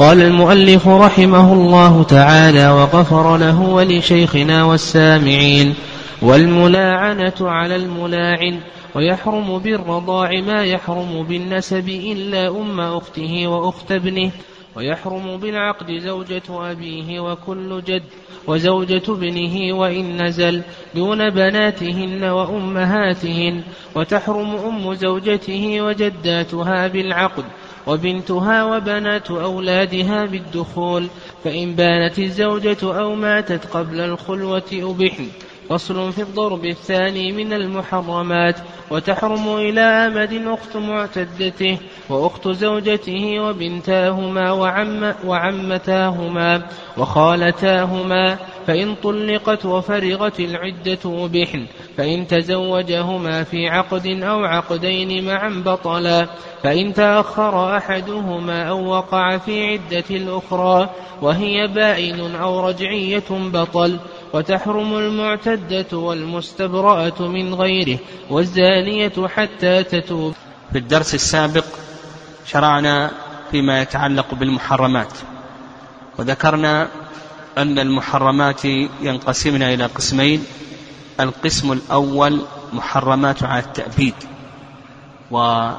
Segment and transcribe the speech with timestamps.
[0.00, 5.74] قال المؤلف رحمه الله تعالى وغفر له ولشيخنا والسامعين
[6.22, 8.60] والملاعنة على الملاعن
[8.94, 14.30] ويحرم بالرضاع ما يحرم بالنسب إلا أم أخته وأخت ابنه
[14.76, 18.02] ويحرم بالعقد زوجة أبيه وكل جد
[18.46, 20.62] وزوجة ابنه وإن نزل
[20.94, 23.62] دون بناتهن وأمهاتهن
[23.94, 27.44] وتحرم أم زوجته وجداتها بالعقد
[27.90, 31.06] وبنتها وبنات أولادها بالدخول
[31.44, 35.28] فإن بانت الزوجة أو ماتت قبل الخلوة أبحن.
[35.70, 38.56] فصل في الضرب الثاني من المحرمات
[38.90, 46.62] وتحرم إلى أمد أخت معتدته وأخت زوجته وبنتاهما وعم وعمتاهما
[46.98, 56.26] وخالتاهما فإن طلقت وفرغت العدة أبحن فإن تزوجهما في عقد أو عقدين معا بطلا
[56.62, 60.90] فإن تأخر أحدهما أو وقع في عدة الأخرى
[61.22, 63.98] وهي بائن أو رجعية بطل
[64.32, 67.98] وتحرم المعتدة والمستبرأة من غيره
[68.30, 70.34] والزانية حتى تتوب.
[70.72, 71.64] في الدرس السابق
[72.46, 73.10] شرعنا
[73.50, 75.12] فيما يتعلق بالمحرمات
[76.18, 76.88] وذكرنا
[77.58, 78.64] أن المحرمات
[79.00, 80.44] ينقسمن إلى قسمين
[81.20, 82.40] القسم الأول
[82.72, 84.14] محرمات على التأبيد
[85.30, 85.72] وهذه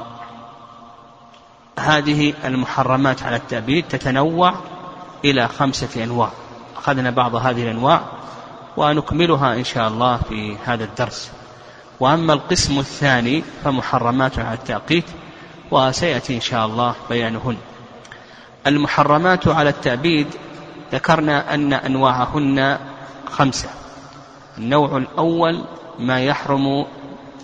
[2.44, 4.54] المحرمات على التأبيد تتنوع
[5.24, 6.30] إلى خمسة أنواع.
[6.76, 8.02] أخذنا بعض هذه الأنواع
[8.76, 11.30] ونكملها إن شاء الله في هذا الدرس.
[12.00, 15.04] وأما القسم الثاني فمحرمات على التأقيت
[15.70, 17.56] وسيأتي إن شاء الله بيانهن.
[18.66, 20.26] المحرمات على التأبيد
[20.92, 22.78] ذكرنا أن أنواعهن
[23.30, 23.68] خمسة.
[24.58, 25.64] النوع الأول
[25.98, 26.86] ما يحرم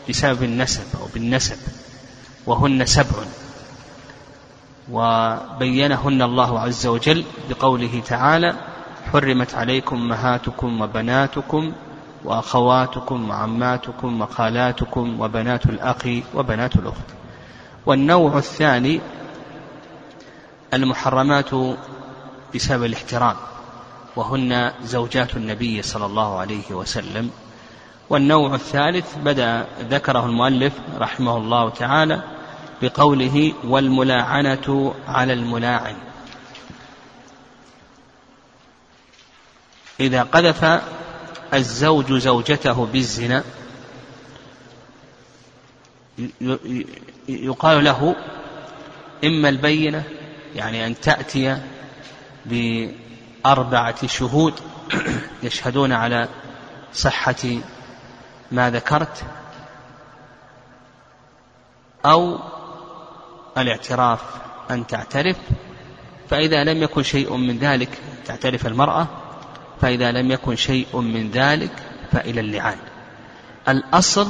[0.08, 1.56] بسبب النسب أو بالنسب
[2.46, 3.18] وهن سبع.
[4.92, 8.54] وبينهن الله عز وجل بقوله تعالى
[9.12, 11.72] حرمت عليكم أمهاتكم وبناتكم
[12.24, 17.08] وأخواتكم وعماتكم وخالاتكم وبنات الأخ وبنات الأخت.
[17.86, 19.00] والنوع الثاني
[20.74, 21.50] المحرمات
[22.54, 23.36] بسبب الاحترام
[24.16, 27.30] وهن زوجات النبي صلى الله عليه وسلم.
[28.10, 32.22] والنوع الثالث بدأ ذكره المؤلف رحمه الله تعالى
[32.82, 35.94] بقوله والملاعنة على الملاعن
[40.00, 40.82] إذا قذف
[41.54, 43.44] الزوج زوجته بالزنا
[47.28, 48.16] يقال له
[49.24, 50.04] إما البينة
[50.54, 51.58] يعني أن تأتي
[52.46, 54.54] بأربعة شهود
[55.42, 56.28] يشهدون على
[56.92, 57.60] صحة
[58.52, 59.24] ما ذكرت
[62.06, 62.38] أو
[63.58, 64.20] الاعتراف
[64.70, 65.36] أن تعترف
[66.30, 67.88] فإذا لم يكن شيء من ذلك
[68.26, 69.06] تعترف المرأة.
[69.80, 71.72] فإذا لم يكن شيء من ذلك
[72.12, 72.78] فإلى اللعان.
[73.68, 74.28] الأصل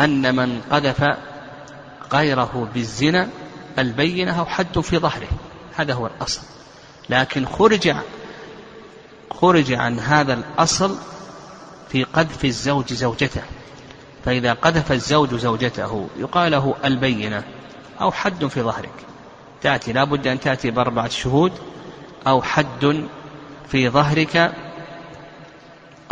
[0.00, 1.04] أن من قذف
[2.12, 3.28] غيره بالزنا
[3.78, 5.28] البينة أو حد في ظهره.
[5.76, 6.42] هذا هو الأصل.
[7.10, 7.94] لكن خرج
[9.30, 10.96] خرج عن هذا الأصل
[11.88, 13.42] في قذف الزوج زوجته.
[14.24, 17.42] فإذا قذف الزوج زوجته يقال له البينة
[18.00, 19.08] أو حد في ظهرك.
[19.62, 21.52] تأتي لا بد أن تأتي بأربعة شهود
[22.26, 23.08] أو حد
[23.70, 24.52] في ظهرك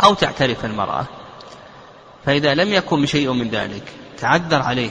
[0.03, 1.05] أو تعترف المرأة.
[2.25, 3.83] فإذا لم يكن شيء من ذلك
[4.17, 4.89] تعذر عليه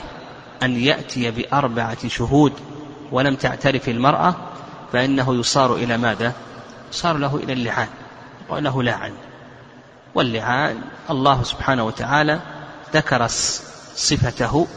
[0.63, 2.53] أن يأتي بأربعة شهود
[3.11, 4.35] ولم تعترف المرأة
[4.93, 6.33] فإنه يصار إلى ماذا؟
[6.91, 7.87] صار له إلى اللعان
[8.49, 9.11] وأنه لاعن
[10.15, 12.39] واللعان الله سبحانه وتعالى
[12.93, 13.27] ذكر
[13.95, 14.67] صفته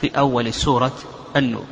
[0.00, 0.92] في أول سورة
[1.36, 1.66] النور.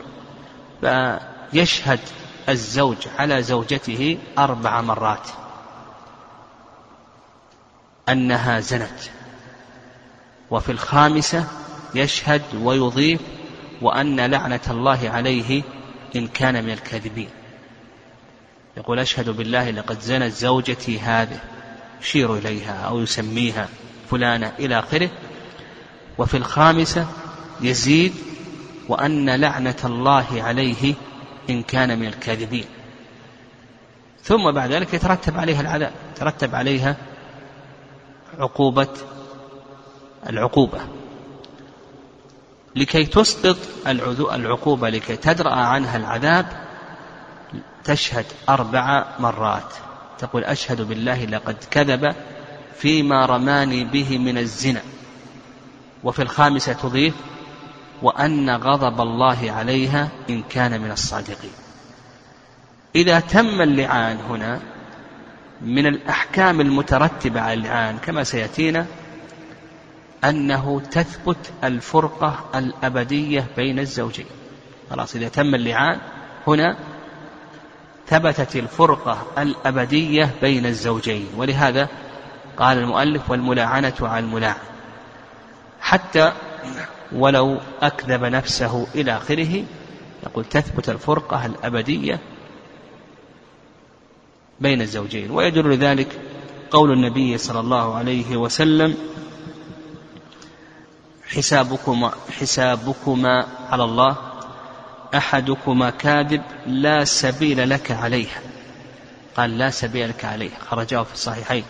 [0.81, 2.01] فيشهد
[2.49, 5.29] الزوج على زوجته أربع مرات.
[8.09, 9.01] أنها زنت.
[10.51, 11.47] وفي الخامسة
[11.95, 13.21] يشهد ويضيف
[13.83, 15.63] وأن لعنة الله عليه
[16.17, 17.29] إن كان من الكاذبين.
[18.77, 21.41] يقول أشهد بالله لقد زنت زوجتي هذه
[22.03, 23.69] يشير إليها أو يسميها
[24.11, 25.11] فلانة إلى آخره.
[26.19, 27.07] وفي الخامسة
[27.61, 28.15] يزيد
[28.89, 30.95] وأن لعنة الله عليه
[31.51, 32.65] إن كان من الكاذبين.
[34.23, 36.97] ثم بعد ذلك يترتب عليها العذاب يترتب عليها
[38.39, 38.89] عقوبة
[40.29, 40.81] العقوبة.
[42.77, 43.57] لكي تسقط
[44.33, 46.47] العقوبة لكي تدرأ عنها العذاب
[47.85, 49.75] تشهد أربع مرات.
[50.19, 52.15] تقول أشهد بالله لقد كذب
[52.77, 54.83] فيما رماني به من الزنا.
[56.05, 57.15] وفي الخامسة تضيف
[58.03, 61.53] وأن غضب الله عليها إن كان من الصادقين.
[62.97, 64.61] إذا تم اللعان هنا
[65.61, 68.87] من الأحكام المترتبة على اللعان كما سيأتينا
[70.25, 74.27] أنه تثبت الفرقة الأبدية بين الزوجين.
[74.91, 75.99] خلاص إذا تم اللعان
[76.47, 76.77] هنا
[78.07, 81.27] ثبتت الفرقة الأبدية بين الزوجين.
[81.37, 81.89] ولهذا
[82.57, 84.57] قال المؤلف والملاعنة على الملاعن
[85.81, 86.33] حتى
[87.13, 89.65] ولو أكذب نفسه إلى آخره
[90.27, 92.21] يقول تثبت الفرقة الأبدية
[94.61, 95.31] بين الزوجين.
[95.31, 96.21] ويدل لذلك
[96.71, 98.97] قول النبي صلى الله عليه وسلم
[101.27, 104.17] حسابكما حسابكما على الله
[105.15, 108.29] أحدكما كاذب لا سبيل لك عليه
[109.37, 111.65] قال لا سبيل لك عليه خرجاه في الصحيحين.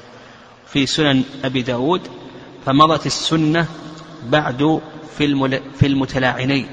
[0.67, 2.01] في سنن أبي داود
[2.67, 3.67] فمضت السنة
[4.27, 4.81] بعد
[5.19, 6.67] في, المتلاعنين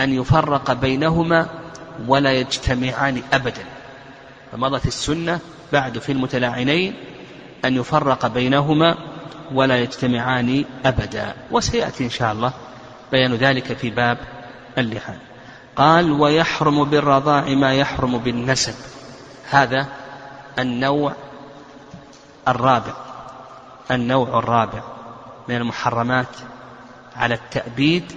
[0.00, 1.48] أن يفرق بينهما
[2.08, 3.73] ولا يجتمعان أبدا.
[4.54, 5.40] فمضت السنة
[5.72, 6.94] بعد في المتلاعنين
[7.64, 8.96] أن يفرق بينهما
[9.52, 12.52] ولا يجتمعان أبدا وسيأتي إن شاء الله
[13.12, 14.18] بيان ذلك في باب
[14.78, 15.18] اللحان
[15.76, 18.74] قال ويحرم بالرضاع ما يحرم بالنسب.
[19.50, 19.86] هذا
[20.58, 21.12] النوع
[22.48, 22.94] الرابع
[23.90, 24.82] النوع الرابع
[25.48, 26.36] من المحرمات
[27.16, 28.12] على التأبيد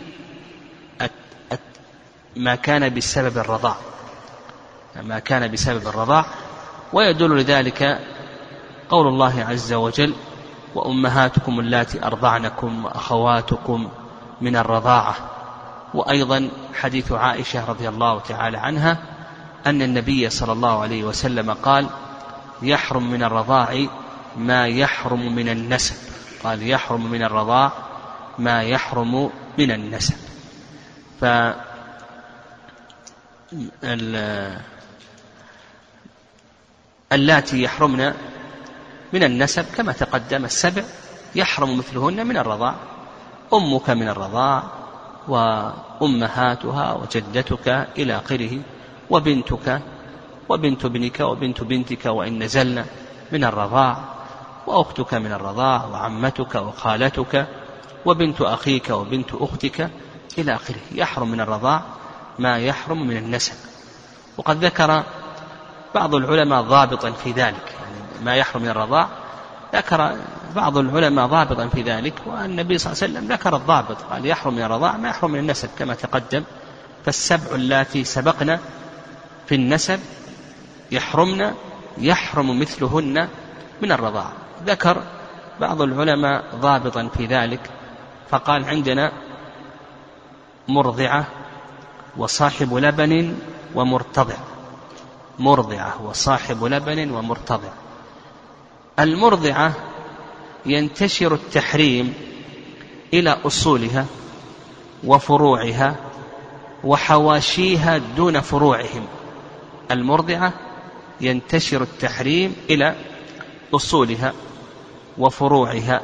[2.36, 3.76] ما كان بسبب الرضاع.
[5.04, 6.26] ما كان بسبب الرضاع
[6.94, 8.00] ويدل لذلك
[8.90, 10.14] قول الله عز وجل
[10.76, 13.90] وأمهاتكم اللاتي أرضعنكم وأخواتكم
[14.42, 15.16] من الرضاعة
[15.94, 18.98] وأيضا حديث عائشة رضي الله تعالى عنها
[19.66, 21.88] أن النبي صلى الله عليه وسلم قال
[22.62, 23.88] يحرم من الرضاع
[24.38, 25.96] ما يحرم من النسب
[26.44, 27.72] قال يحرم من الرضاع
[28.40, 30.16] ما يحرم من النسب
[31.22, 31.26] ف
[37.12, 38.14] اللاتي يحرمن
[39.14, 40.84] من النسب كما تقدم السبع
[41.36, 42.76] يحرم مثلهن من الرضاع.
[43.54, 44.64] أمك من الرضاع
[45.28, 48.60] وأمهاتها وجدتك إلى آخره
[49.10, 49.82] وبنتك
[50.50, 52.86] وبنت ابنك وبنت بنتك وإن نزلن
[53.32, 53.98] من الرضاع
[54.68, 57.48] وأختك من الرضاع وعمتك وخالتك
[58.06, 59.90] وبنت أخيك وبنت أختك
[60.38, 60.82] إلى آخره.
[60.92, 61.82] يحرم من الرضاع
[62.40, 63.54] ما يحرم من النسب.
[64.38, 65.04] وقد ذكر
[65.98, 69.08] بعض العلماء ضابطا في ذلك يعني ما يحرم من الرضاع.
[69.76, 70.16] ذكر
[70.56, 74.62] بعض العلماء ضابطا في ذلك والنبي صلى الله عليه وسلم ذكر الضابط قال يحرم من
[74.62, 76.44] الرضاع ما يحرم من النسب كما تقدم.
[77.06, 78.60] فالسبع اللاتي سبقنا
[79.48, 80.00] في النسب
[80.92, 81.54] يحرمن
[81.98, 83.28] يحرم مثلهن
[83.82, 84.34] من الرضاعة
[84.66, 85.04] ذكر
[85.60, 87.70] بعض العلماء ضابطا في ذلك
[88.30, 89.12] فقال عندنا
[90.68, 91.28] مرضعة
[92.18, 93.36] وصاحب لبن
[93.76, 94.36] ومرتضع.
[95.40, 97.70] مرضعة وصاحب لبن ومرتضع.
[99.00, 99.74] المرضعة
[100.66, 102.14] ينتشر التحريم
[103.14, 104.06] إلى أصولها
[105.04, 105.96] وفروعها
[106.84, 109.08] وحواشيها دون فروعهم.
[109.92, 110.54] المرضعة
[111.22, 112.96] ينتشر التحريم إلى
[113.74, 114.34] أصولها
[115.18, 116.02] وفروعها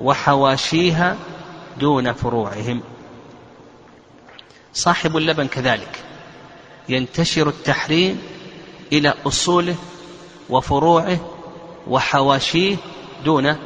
[0.00, 1.16] وحواشيها
[1.80, 2.82] دون فروعهم.
[4.74, 6.04] صاحب اللبن كذلك.
[6.88, 8.33] ينتشر التحريم
[8.94, 9.76] إلى أصوله
[10.50, 11.18] وفروعه
[11.88, 12.76] وحواشيه
[13.24, 13.56] دون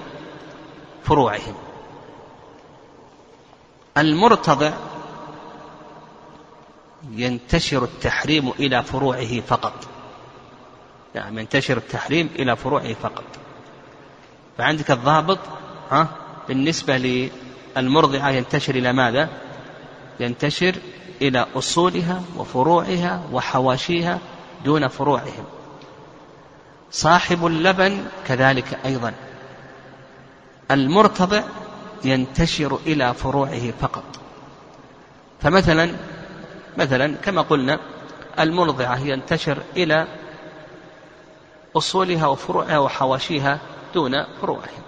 [1.04, 1.54] فروعهم.
[3.98, 4.72] المرتضع
[7.12, 9.88] ينتشر التحريم إلى فروعه فقط.
[11.14, 13.24] يعني ينتشر التحريم إلى فروعه فقط.
[14.58, 15.38] فعندك الضابط
[15.90, 16.08] ها
[16.48, 16.96] بالنسبة
[17.76, 19.28] للمرضعة ينتشر إلى ماذا؟
[20.20, 20.74] ينتشر
[21.22, 24.18] إلى أصولها وفروعها وحواشيها
[24.64, 25.44] دون فروعهم.
[26.90, 29.12] صاحب اللبن كذلك أيضا.
[30.70, 31.42] المرتضع
[32.04, 34.04] ينتشر إلى فروعه فقط.
[35.40, 35.90] فمثلا
[36.78, 37.80] مثلا كما قلنا
[38.38, 40.06] المرضعة ينتشر إلى
[41.76, 43.58] أصولها وفروعها وحواشيها
[43.94, 44.82] دون فروعها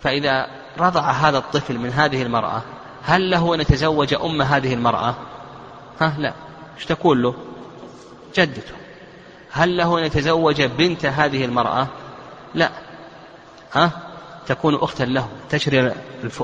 [0.00, 0.46] فإذا
[0.78, 2.62] رضع هذا الطفل من هذه المرأة
[3.02, 5.14] هل له أن يتزوج أم هذه المرأة؟
[6.00, 6.32] ها لا.
[6.76, 7.34] إيش تقول له؟
[8.36, 8.74] جدته.
[9.50, 11.86] هل له أن يتزوج بنت هذه المرأة؟
[12.54, 12.70] لا.
[13.72, 13.90] ها؟
[14.46, 15.92] تكون أختا له تشري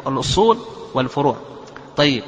[0.07, 0.59] الأصول
[0.95, 1.37] والفروع.
[1.97, 2.23] طيب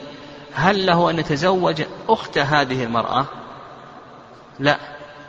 [0.52, 3.26] هل له أن يتزوج أخت هذه المرأة؟
[4.58, 4.78] لا.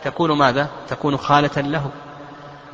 [0.04, 1.90] تكون ماذا؟ تكون خالة له.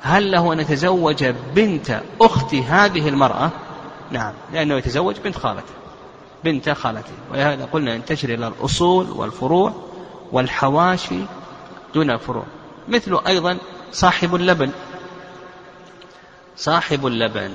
[0.01, 1.25] هل له أن يتزوج
[1.56, 3.50] بنت أخت هذه المرأة؟
[4.12, 5.74] نعم لأنه يتزوج بنت خالته
[6.44, 7.13] بنت خالته.
[7.32, 9.74] ولهذا قلنا ينتشر إلى الأصول والفروع
[10.32, 11.20] والحواشي
[11.94, 12.46] دون الفروع
[12.88, 13.58] مثل أيضا
[13.92, 14.72] صاحب اللبن.
[16.58, 17.52] صاحب اللبن.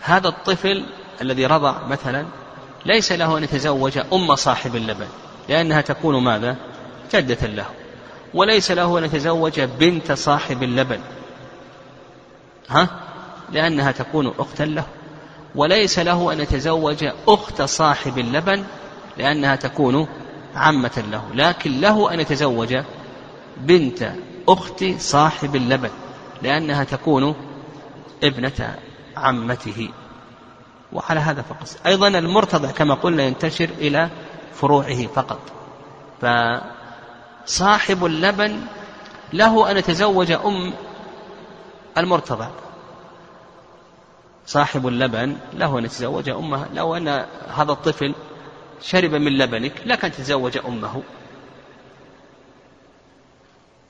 [0.00, 0.84] هذا الطفل
[1.20, 2.26] الذي رضع مثلا
[2.86, 5.06] ليس له أن يتزوج أم صاحب اللبن
[5.48, 6.56] لأنها تكون ماذا؟
[7.14, 7.66] جدة له.
[8.34, 11.00] وليس له أن يتزوج بنت صاحب اللبن.
[12.68, 12.88] ها؟
[13.52, 14.86] لأنها تكون أختا له.
[15.54, 18.64] وليس له أن يتزوج أخت صاحب اللبن
[19.18, 20.08] لأنها تكون
[20.54, 21.24] عمة له.
[21.34, 22.76] لكن له أن يتزوج
[23.56, 24.12] بنت
[24.48, 25.90] أخت صاحب اللبن
[26.42, 27.34] لأنها تكون
[28.22, 28.76] ابنة
[29.16, 29.88] عمته.
[30.92, 34.10] وعلى هذا فقط أيضا المرتضع كما قلنا ينتشر إلى
[34.52, 35.40] فروعه فقط.
[37.46, 38.60] فصاحب اللبن
[39.32, 40.72] له أن يتزوج أم
[41.98, 42.48] المرتضع.
[44.46, 46.66] صاحب اللبن له أن يتزوج أمه.
[46.74, 47.08] لو أن
[47.54, 48.14] هذا الطفل
[48.80, 51.02] شرب من لبنك لك أن تتزوج أمه.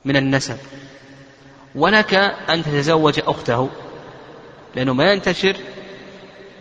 [0.04, 0.58] من النسب.
[1.75, 2.14] ولك
[2.49, 3.70] أن تتزوج أخته
[4.75, 5.56] لأنه ما ينتشر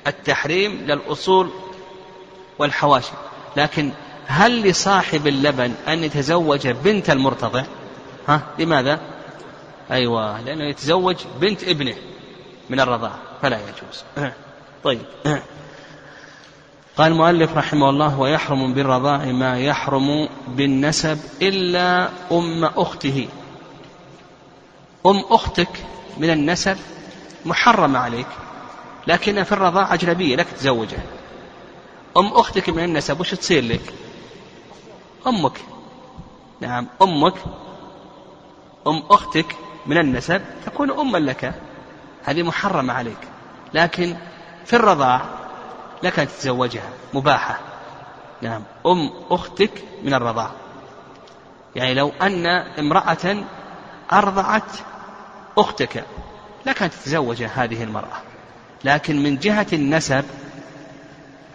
[0.07, 1.49] التحريم للأصول
[2.59, 3.11] والحواشي.
[3.57, 3.91] لكن
[4.27, 7.63] هل لصاحب اللبن أن يتزوج بنت المرتضع؟
[8.27, 8.99] ها لماذا؟
[9.91, 11.95] أيوة لأنه يتزوج بنت ابنه
[12.69, 14.31] من الرضاعة فلا يجوز.
[14.83, 15.01] طيب.
[16.97, 23.27] قال المؤلف رحمه الله ويحرم بالرضاع ما يحرم بالنسب إلا أم أخته.
[25.05, 25.85] أم أختك
[26.17, 26.77] من النسب
[27.45, 28.27] محرمة عليك
[29.07, 31.03] لكنها في الرضاع أجنبية لك تزوجها.
[32.17, 33.93] أم أختك من النسب وش تصير لك؟
[35.27, 35.57] أمك.
[36.61, 37.35] نعم أمك
[38.87, 41.53] أم أختك من النسب تكون أما لك.
[42.23, 43.17] هذه محرمة عليك
[43.73, 44.15] لكن
[44.65, 45.42] في الرضاع
[46.03, 47.59] لك أن تتزوجها مباحة.
[48.41, 48.63] نعم.
[48.85, 49.71] أم أختك
[50.03, 50.51] من الرضاع.
[51.75, 52.47] يعني لو أن
[52.79, 53.43] امرأة
[54.13, 54.71] أرضعت
[55.57, 56.03] أختك
[56.65, 58.21] لك أن تتزوج هذه المرأة.
[58.83, 60.25] لكن من جهة النسب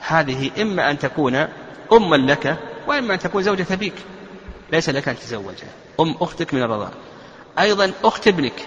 [0.00, 1.48] هذه إما أن تكون
[1.92, 3.94] أما لك وإما أن تكون زوجة أبيك.
[4.72, 5.70] ليس لك أن تتزوجها.
[6.00, 6.92] أم أختك من الرضاعة
[7.58, 8.66] أيضا أخت ابنك.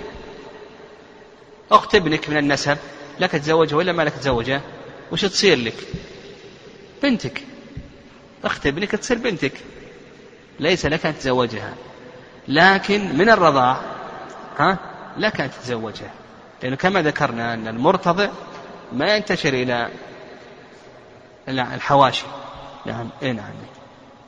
[1.72, 2.78] أخت ابنك من النسب
[3.20, 4.62] لك تزوجها ولا ما لك تزوجها
[5.12, 5.88] وش تصير لك؟
[7.04, 7.44] بنتك.
[8.44, 9.54] أخت ابنك تصير بنتك.
[10.60, 11.74] ليس لك أن تتزوجها.
[12.48, 13.82] لكن من الرضاع
[14.58, 14.78] ها؟
[15.18, 16.12] لك أن تتزوجها.
[16.64, 18.30] لأنه كما ذكرنا أن المرتضع
[18.94, 19.90] ما ينتشر إلى
[21.50, 22.26] الحواشي.
[22.86, 23.54] نعم إيه نعم.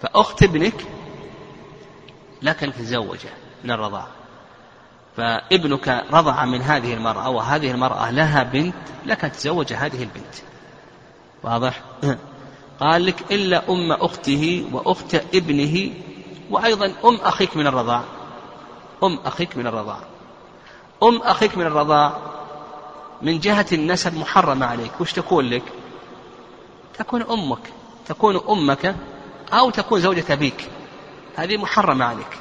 [0.01, 0.85] فأخت ابنك
[2.41, 3.29] لك أن تتزوجه
[3.63, 4.07] من الرضاعة
[5.17, 8.73] فابنك رضع من هذه المرأة وهذه المرأة لها بنت
[9.05, 10.35] لك أن تتزوج هذه البنت.
[11.43, 11.81] واضح؟
[12.79, 15.93] قال لك إلا أم أخته وأخت ابنه
[16.49, 18.03] وأيضا أم أخيك من الرضاع.
[19.03, 19.99] أم أخيك من الرضاع.
[21.03, 22.17] أم أخيك من الرضاع
[23.21, 24.91] من جهة النسب محرمة عليك.
[25.01, 25.63] وش تكون لك؟
[26.97, 27.73] تكون أمك
[28.05, 28.95] تكون أمك
[29.53, 30.69] أو تكون زوجة أبيك.
[31.35, 32.37] هذه محرمة عليك.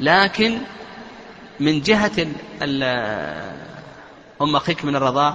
[0.00, 0.58] لكن
[1.60, 2.26] من جهة
[4.42, 5.34] أم أخيك من الرضاع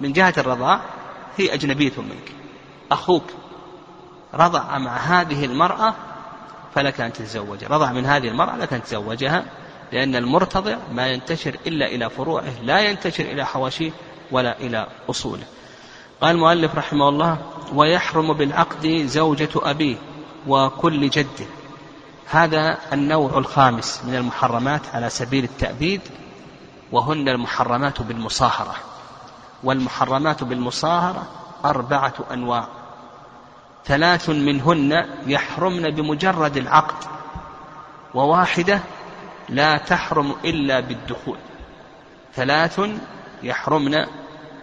[0.00, 0.80] من جهة الرضاع
[1.36, 2.32] هي أجنبية منك.
[2.92, 3.24] أخوك
[4.34, 5.94] رضع مع هذه المرأة
[6.74, 9.44] فلك أن تتزوج رضع من هذه المرأة لك أن تتزوجها
[9.92, 13.90] لأن المرتضع ما ينتشر إلا إلى فروعه لا ينتشر إلى حواشيه
[14.30, 15.44] ولا إلى أصوله.
[16.20, 17.38] قال المؤلف رحمه الله
[17.74, 19.96] ويحرم بالعقد زوجة أبيه
[20.46, 21.46] وكل جده.
[22.26, 26.00] هذا النوع الخامس من المحرمات على سبيل التأبيد
[26.92, 28.74] وهن المحرمات بالمصاهرة.
[29.64, 31.26] والمحرمات بالمصاهرة
[31.64, 32.68] أربعة أنواع.
[33.84, 37.04] ثلاث منهن يحرمن بمجرد العقد
[38.14, 38.80] وواحدة
[39.48, 41.38] لا تحرم إلا بالدخول.
[42.34, 42.80] ثلاث
[43.42, 44.06] يحرمن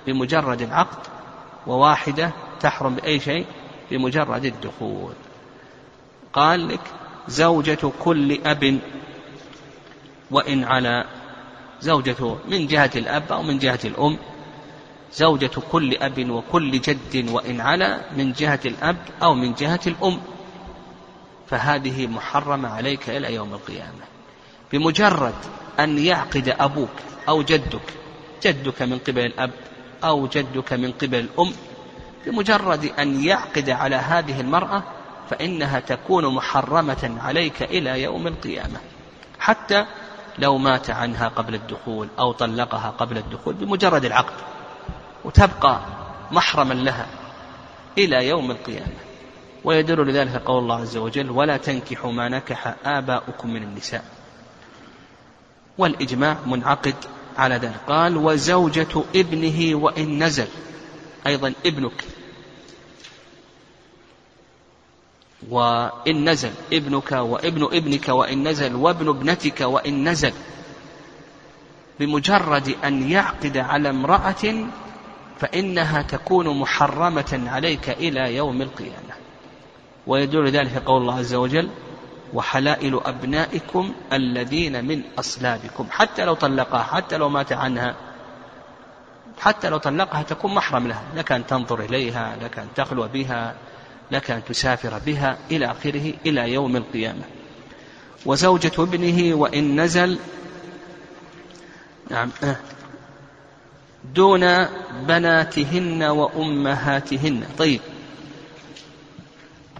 [0.08, 1.08] بمجرد العقد
[1.68, 3.46] وواحدة تحرم بأي شيء
[3.92, 5.13] بمجرد الدخول.
[6.34, 6.82] قال لك
[7.27, 8.80] زوجة كل أب
[10.32, 11.06] وإن على
[11.82, 14.18] زوجة من جهة الأب أو من جهة الأم
[15.13, 20.19] زوجة كل أب وكل جد وإن على من جهة الأب أو من جهة الأم.
[21.47, 24.05] فهذه محرمة عليك إلى يوم القيامة.
[24.73, 25.35] بمجرد
[25.79, 26.89] أن يعقد أبوك
[27.29, 27.93] أو جدك
[28.43, 29.51] جدك من قبل الأب
[30.03, 31.51] أو جدك من قبل الأم
[32.25, 34.83] بمجرد أن يعقد على هذه المرأة
[35.29, 38.79] فإنها تكون محرمة عليك إلى يوم القيامة.
[39.39, 39.85] حتى
[40.39, 44.33] لو مات عنها قبل الدخول أو طلقها قبل الدخول بمجرد العقد.
[45.27, 45.81] وتبقى
[46.31, 47.07] محرما لها
[47.98, 48.98] إلى يوم القيامة.
[49.63, 54.03] ويدل لذلك قول الله عز وجل ولا تنكحوا ما نكح آباؤكم من النساء.
[55.77, 56.96] والإجماع منعقد
[57.38, 57.79] على ذلك.
[57.88, 60.48] قال وزوجة ابنه وإن نزل.
[61.27, 62.03] أيضا ابنك.
[65.50, 70.34] وإن نزل ابنك وابن ابنك وإن نزل وابن ابنتك وإن نزل.
[72.00, 74.67] بمجرد أن يعقد على امرأة
[75.39, 79.13] فإنها تكون محرمة عليك إلى يوم القيامة.
[80.08, 81.70] ويدل ذلك قول الله عز وجل
[82.34, 87.96] وحلائل أبنائكم الذين من أصلابكم حتى لو طلقها حتى لو مات عنها
[89.39, 91.03] حتى لو طلقها تكون محرم لها.
[91.15, 93.56] لك أن تنظر إليها لك أن تخلو بها
[94.12, 97.24] لك أن تسافر بها إلى آخره إلى يوم القيامة.
[98.25, 100.20] وزوجة ابنه وإن نزل
[102.10, 102.29] نعم
[104.04, 104.66] دون
[105.08, 107.44] بناتهن وأمهاتهن.
[107.58, 107.82] طيب.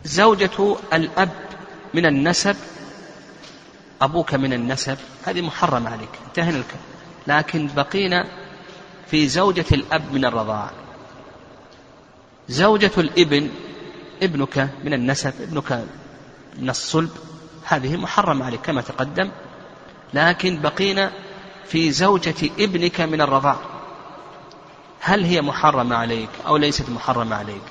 [0.04, 1.30] زوجة الأب
[1.94, 2.56] من النسب
[4.02, 6.84] أبوك من النسب هذه محرمة عليك انتهينا الكلام.
[7.28, 8.26] لكن بقينا
[9.08, 10.72] في زوجة الأب من الرضاعة
[12.50, 13.50] زوجة الإبن
[14.24, 15.84] ابنك من النسب ابنك
[16.58, 17.12] من الصلب
[17.64, 19.30] هذه محرمة عليك كما تقدم.
[20.14, 21.12] لكن بقينا
[21.66, 23.77] في زوجة ابنك من الرضاعة
[25.00, 27.62] هل هي محرمة عليك أو ليست محرمة عليك؟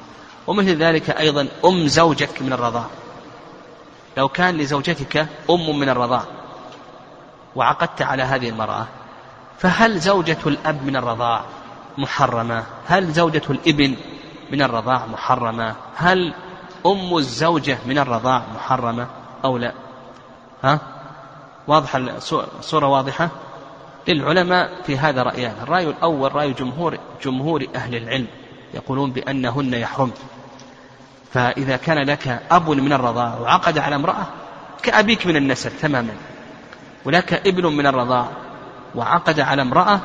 [0.46, 2.90] ومثل ذلك أيضا أم زوجك من الرضاعة
[4.16, 6.26] لو كان لزوجتك أم من الرضاعة
[7.56, 8.86] وعقدت على هذه المرأة
[9.58, 11.44] فهل زوجة الأب من الرضاع
[11.98, 13.96] محرمة؟ هل زوجة الإبن
[14.50, 16.34] من الرضاع محرمة؟ هل
[16.86, 19.06] أم الزوجة من الرضاع محرمة
[19.44, 19.72] أو لا؟
[20.64, 20.78] ها؟
[21.66, 23.28] واضحة الصورة واضحة؟
[24.08, 25.54] للعلماء في هذا رأيان.
[25.62, 28.26] الرأي الأول رأي جمهور جمهور أهل العلم.
[28.74, 30.12] يقولون بأنهن يحرم
[31.32, 34.26] فإذا كان لك أب من الرضاع وعقد على امرأة
[34.82, 36.14] كأبيك من النسب تماما.
[37.04, 38.28] ولك ابن من الرضاع
[38.94, 40.00] وعقد على امرأة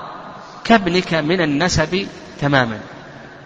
[0.63, 2.07] كابنك من النسب
[2.40, 2.79] تماما.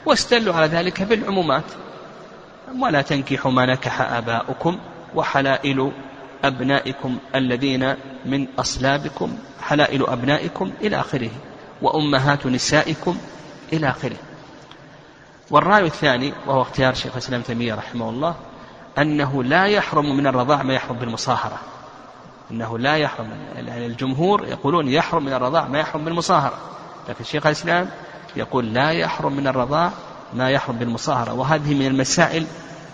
[0.05, 1.63] واستلوا على ذلك بالعمومات.
[2.79, 4.79] ولا تنكحوا ما نكح آباؤكم
[5.15, 5.91] وحلائل
[6.43, 7.95] أبنائكم الذين
[8.25, 11.29] من أصلابكم حلائل أبنائكم إلى آخره
[11.81, 13.17] وأمهات نسائكم
[13.73, 14.17] إلى آخره.
[15.51, 18.35] والرأي الثاني وهو اختيار شيخ الإسلام تيمية رحمه الله
[18.97, 21.59] أنه لا يحرم من الرضاع ما يحرم بالمصاهرة.
[22.51, 26.57] أنه لا يحرم يعني الجمهور يقولون يحرم من الرضاع ما يحرم بالمصاهرة
[27.09, 27.89] لكن شيخ الإسلام
[28.35, 29.91] يقول لا يحرم من الرضاع
[30.33, 31.33] ما يحرم بالمصاهرة.
[31.33, 32.45] وهذه من المسائل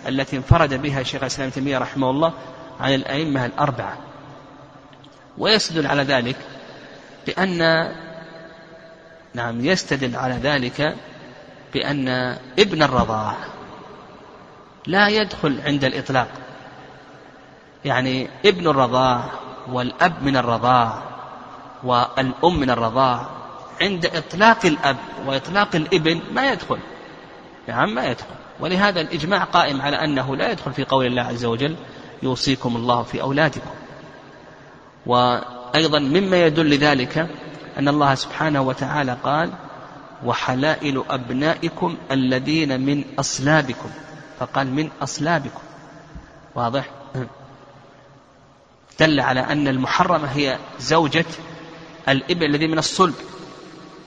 [0.08, 2.32] التي انفرد بها شيخ الإسلام تيمية رحمه الله
[2.82, 3.98] عن الأئمة الأربعة.
[5.38, 6.36] ويستدل على ذلك
[7.26, 7.88] بأن
[9.34, 10.96] نعم يستدل على ذلك
[11.74, 12.08] بأن
[12.58, 13.34] ابن الرضاع
[14.86, 16.28] لا يدخل عند الإطلاق.
[17.84, 19.24] يعني ابن الرضاع
[19.68, 21.02] والأب من الرضاع
[21.84, 23.26] والأم من الرضاع
[23.80, 26.78] عند إطلاق الأب وإطلاق الابن ما يدخل.
[27.68, 28.34] نعم ما يدخل.
[28.60, 31.76] ولهذا الإجماع قائم على أنه لا يدخل في قول الله عز وجل
[32.22, 33.70] يوصيكم الله في أولادكم.
[35.06, 37.28] وأيضا مما يدل ذلك
[37.78, 39.50] أن الله سبحانه وتعالى قال
[40.24, 43.90] وحلائل أبنائكم الذين من أصلابكم
[44.38, 45.60] فقال من أصلابكم
[46.54, 46.90] واضح؟
[49.00, 51.24] دل على أن المحرمة هي زوجة
[52.08, 53.14] الإبن الذي من الصلب.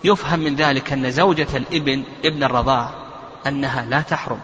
[0.03, 2.89] يفهم من ذلك أن زوجة الإبن ابن الرضاع
[3.47, 4.39] أنها لا تحرم.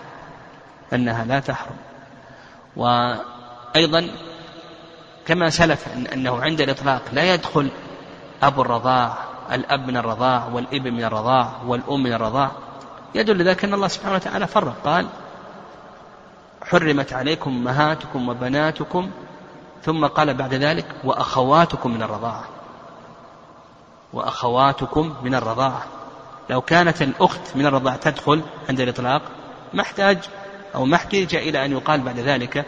[0.94, 1.76] أنها لا تحرم.
[3.76, 4.08] وأيضا
[5.26, 7.70] كما سلف أنه عند الإطلاق لا يدخل
[8.44, 9.18] أبو الرضاع
[9.52, 12.52] الأب من الرضاع والإبن من الرضاع والأم من الرضاع
[13.16, 15.08] يدل ذلك أن الله سبحانه وتعالى فرق قال
[16.64, 19.12] حرمت عليكم أمهاتكم وبناتكم
[19.84, 22.44] ثم قال بعد ذلك وأخواتكم من الرضاعة
[24.14, 25.86] وأخواتكم من الرضاعة
[26.50, 29.22] لو كانت الأخت من الرضاعة تدخل عند الإطلاق
[29.74, 30.18] ما احتاج
[30.76, 32.66] أو ما احتاج إلى أن يقال بعد ذلك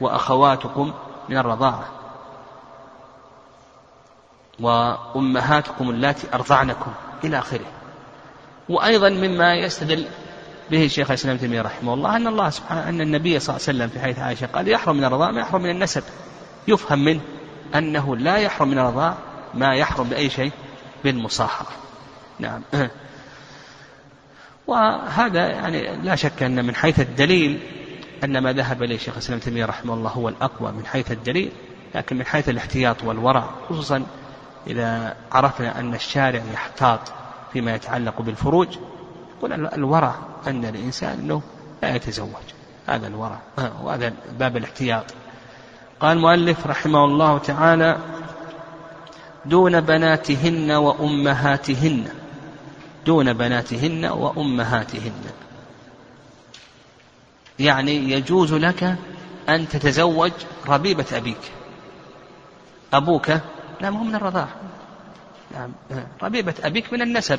[0.00, 0.92] وأخواتكم
[1.28, 1.88] من الرضاعة.
[4.60, 6.92] وأمهاتكم اللاتي أرضعنكم
[7.24, 7.66] إلى آخره.
[8.68, 10.06] وأيضا مما يستدل
[10.70, 13.88] به الشيخ الإسلام تيمية رحمه الله أن الله سبحانه أن النبي صلى الله عليه وسلم
[13.88, 16.02] في حديث عائشة قال يحرم من الرضاع ما يحرم من النسب.
[16.68, 17.20] يفهم منه
[17.74, 19.14] أنه لا يحرم من الرضاع
[19.54, 20.52] ما يحرم بأي شيء
[21.04, 21.68] بالمصاحبة
[22.38, 22.62] نعم.
[24.66, 27.60] وهذا يعني لا شك أن من حيث الدليل
[28.24, 31.52] أن ما ذهب إليه الشيخ الإسلام تيمية رحمه الله هو الأقوى من حيث الدليل
[31.94, 34.02] لكن من حيث الاحتياط والورع خصوصا
[34.66, 37.00] إذا عرفنا أن الشارع يحتاط
[37.52, 38.68] فيما يتعلق بالفروج
[39.38, 40.14] يقول الورع
[40.46, 41.42] أن الإنسان أنه
[41.82, 42.28] لا يتزوج.
[42.86, 43.38] هذا الورع
[43.82, 45.04] وهذا باب الاحتياط.
[46.00, 47.98] قال المؤلف رحمه الله تعالى
[49.46, 52.08] دون بناتهن وأمهاتهن.
[53.06, 55.22] دون بناتهن وأمهاتهن.
[57.62, 58.96] يعني يجوز لك
[59.48, 60.32] أن تتزوج
[60.68, 61.40] ربيبة أبيك.
[62.92, 63.28] أبوك
[63.80, 64.48] لا مو من الرضاعة
[65.54, 65.72] نعم.
[66.22, 67.38] ربيبة أبيك من النسب.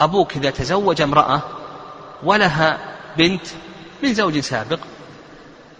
[0.00, 1.42] أبوك إذا تزوج امرأة
[2.22, 2.78] ولها
[3.18, 3.46] بنت
[4.02, 4.80] من زوج سابق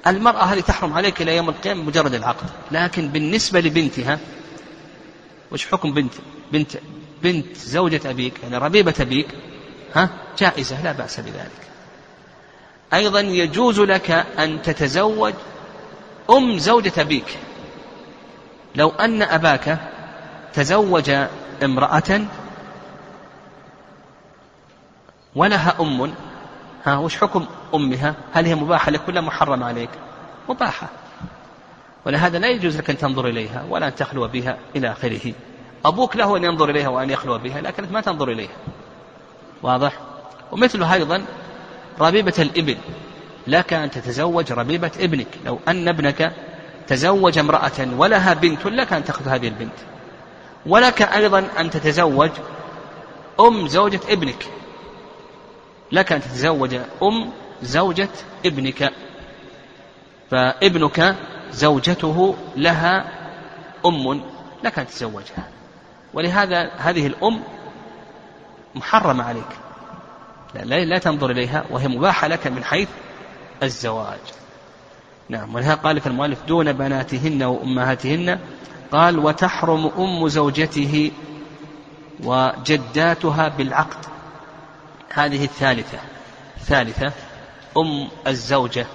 [0.07, 2.51] المرأة هذه تحرم عليك إلى يوم القيامة مجرد العقد.
[2.71, 4.19] لكن بالنسبة لبنتها
[5.53, 6.13] وش حكم بنت
[6.53, 6.73] بنت
[7.23, 9.29] بنت زوجة أبيك يعني ربيبة أبيك
[9.95, 11.74] ها جائزة لا بأس بذلك.
[12.95, 15.35] أيضا يجوز لك أن تتزوج
[16.31, 17.39] أم زوجة أبيك.
[18.75, 19.79] لو أن أباك
[20.53, 21.11] تزوج
[21.65, 22.21] امرأة
[25.35, 26.15] ولها أم
[26.85, 29.91] ها وش حكم أمها؟ هل هي مباحة لك ولا محرمة عليك؟
[30.49, 30.89] مباحة.
[32.07, 35.33] ولهذا لا يجوز لك أن تنظر إليها ولا أن تخلو بها إلى آخره.
[35.85, 38.57] أبوك له أن ينظر إليها وأن يخلو بها لكنك ما تنظر إليها.
[39.63, 39.99] واضح؟
[40.53, 41.25] ومثله أيضا
[42.01, 42.77] ربيبة الإبل.
[43.47, 45.29] لك أن تتزوج ربيبة ابنك.
[45.45, 46.33] لو أن ابنك
[46.87, 49.75] تزوج امرأة ولها بنت لك أن تأخذ هذه البنت.
[50.67, 52.31] ولك أيضا أن تتزوج
[53.41, 54.47] أم زوجة ابنك.
[55.93, 57.31] لك أن تتزوج أم
[57.63, 58.09] زوجة
[58.47, 58.93] ابنك.
[60.31, 61.17] فابنك
[61.53, 63.05] زوجته لها
[63.87, 64.21] أم
[64.65, 65.49] لك أن تتزوجها.
[66.15, 67.43] ولهذا هذه الأم
[68.75, 69.49] محرمة عليك.
[70.63, 72.89] لا, لا تنظر إليها وهي مباحة لك من حيث
[73.63, 74.21] الزواج.
[75.29, 78.39] نعم ولهذا قال في المؤلف دون بناتهن وأمهاتهن.
[78.93, 81.11] قال وتحرم أم زوجته
[82.25, 84.05] وجداتها بالعقد.
[85.13, 85.99] هذه الثالثة
[86.57, 87.13] الثالثة
[87.77, 88.87] أم الزوجة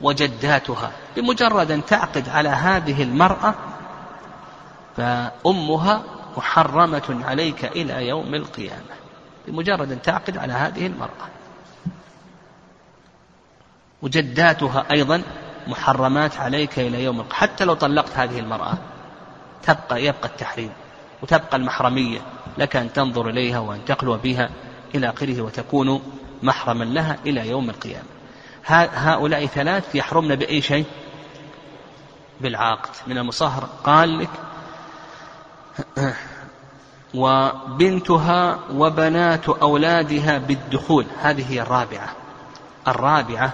[0.00, 0.90] وجداتها.
[1.16, 3.54] بمجرد أن تعقد على هذه المرأة
[4.96, 6.02] فأمها
[6.36, 8.99] محرمة عليك إلى يوم القيامة.
[9.50, 11.28] بمجرد أن تعقد على هذه المرأة.
[14.02, 15.22] وجداتها أيضا
[15.66, 18.78] محرمات عليك إلى يوم حتى لو طلقت هذه المرأة
[19.62, 20.70] تبقى يبقى التحريم
[21.22, 22.20] وتبقى المحرمية
[22.58, 24.50] لك أن تنظر إليها وأن تخلو بها
[24.94, 26.02] إلى آخره وتكون
[26.42, 28.08] محرما لها إلى يوم القيامة.
[28.64, 30.84] هؤلاء ثلاث يحرمن بأي شيء؟
[32.40, 34.30] بالعقد من المصهر قال لك
[37.14, 41.06] وبنتها وبنات أولادها بالدخول.
[41.20, 42.16] هذه هي الرابعة.
[42.88, 43.52] الرابعة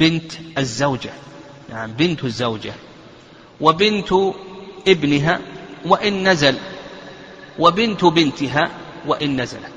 [0.00, 1.10] بنت الزوجة.
[1.70, 2.72] يعني بنت الزوجة.
[3.60, 4.12] وبنت
[4.88, 5.40] ابنها
[5.86, 6.58] وإن نزل.
[7.58, 8.70] وبنت بنتها
[9.06, 9.72] وإن نزلت.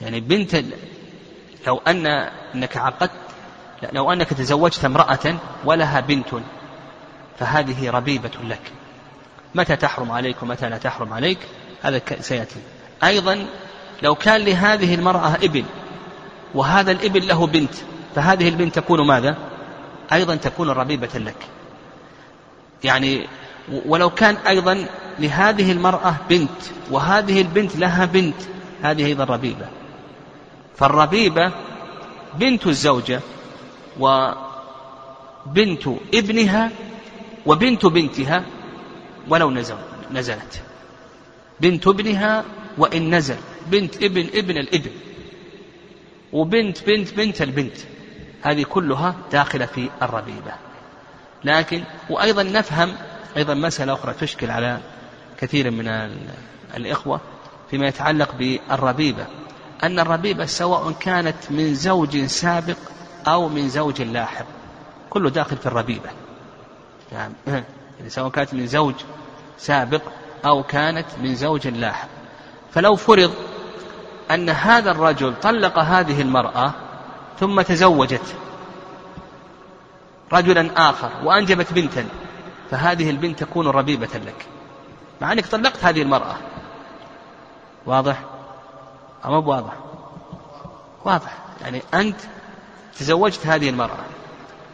[0.00, 0.64] يعني بنت
[1.66, 2.06] لو أن
[2.54, 3.10] أنك عقدت
[3.92, 6.34] لو أنك تزوجت امرأة ولها بنت
[7.38, 8.60] فهذه ربيبة لك.
[9.54, 11.38] متى تحرم عليك ومتى لا تحرم عليك؟
[11.82, 12.60] هذا سيأتي.
[13.04, 13.46] أيضا
[14.02, 15.64] لو كان لهذه المرأة ابن
[16.54, 17.74] وهذا الابن له بنت
[18.14, 19.36] فهذه البنت تكون ماذا؟
[20.12, 21.46] أيضا تكون ربيبة لك.
[22.84, 23.28] يعني
[23.86, 24.86] ولو كان أيضا
[25.18, 28.36] لهذه المرأة بنت وهذه البنت لها بنت
[28.82, 29.66] هذه أيضا ربيبة.
[30.76, 31.52] فالربيبة
[32.34, 33.20] بنت الزوجة
[34.00, 36.70] وبنت ابنها
[37.46, 38.44] وبنت بنتها
[39.28, 39.76] ولو نزل
[40.10, 40.62] نزلت.
[41.60, 42.44] بنت ابنها
[42.78, 43.36] وإن نزل.
[43.66, 44.90] بنت ابن ابن الإبن.
[46.32, 47.76] وبنت بنت بنت البنت.
[48.42, 50.52] هذه كلها داخلة في الربيبة.
[51.44, 52.94] لكن وأيضا نفهم
[53.36, 54.80] أيضا مسألة أخرى تشكل على
[55.38, 55.88] كثير من
[56.76, 57.20] الإخوة
[57.70, 59.26] فيما يتعلق بالربيبة.
[59.82, 62.78] أن الربيبة سواء كانت من زوج سابق
[63.26, 64.46] أو من زوج لاحق.
[65.10, 66.10] كله داخل في الربيبة.
[67.12, 67.34] يعني,
[67.98, 68.94] يعني سواء كانت من زوج
[69.58, 70.02] سابق
[70.46, 72.08] أو كانت من زوج لاحق.
[72.72, 73.32] فلو فرض
[74.30, 76.72] أن هذا الرجل طلق هذه المرأة
[77.40, 78.36] ثم تزوجت
[80.32, 82.08] رجلا آخر وأنجبت بنتا
[82.70, 84.46] فهذه البنت تكون ربيبة لك.
[85.20, 86.36] مع أنك طلقت هذه المرأة.
[87.86, 88.22] واضح؟
[89.24, 89.72] أو مو واضح؟
[91.04, 91.38] واضح.
[91.60, 92.20] يعني أنت
[92.98, 94.04] تزوجت هذه المرأة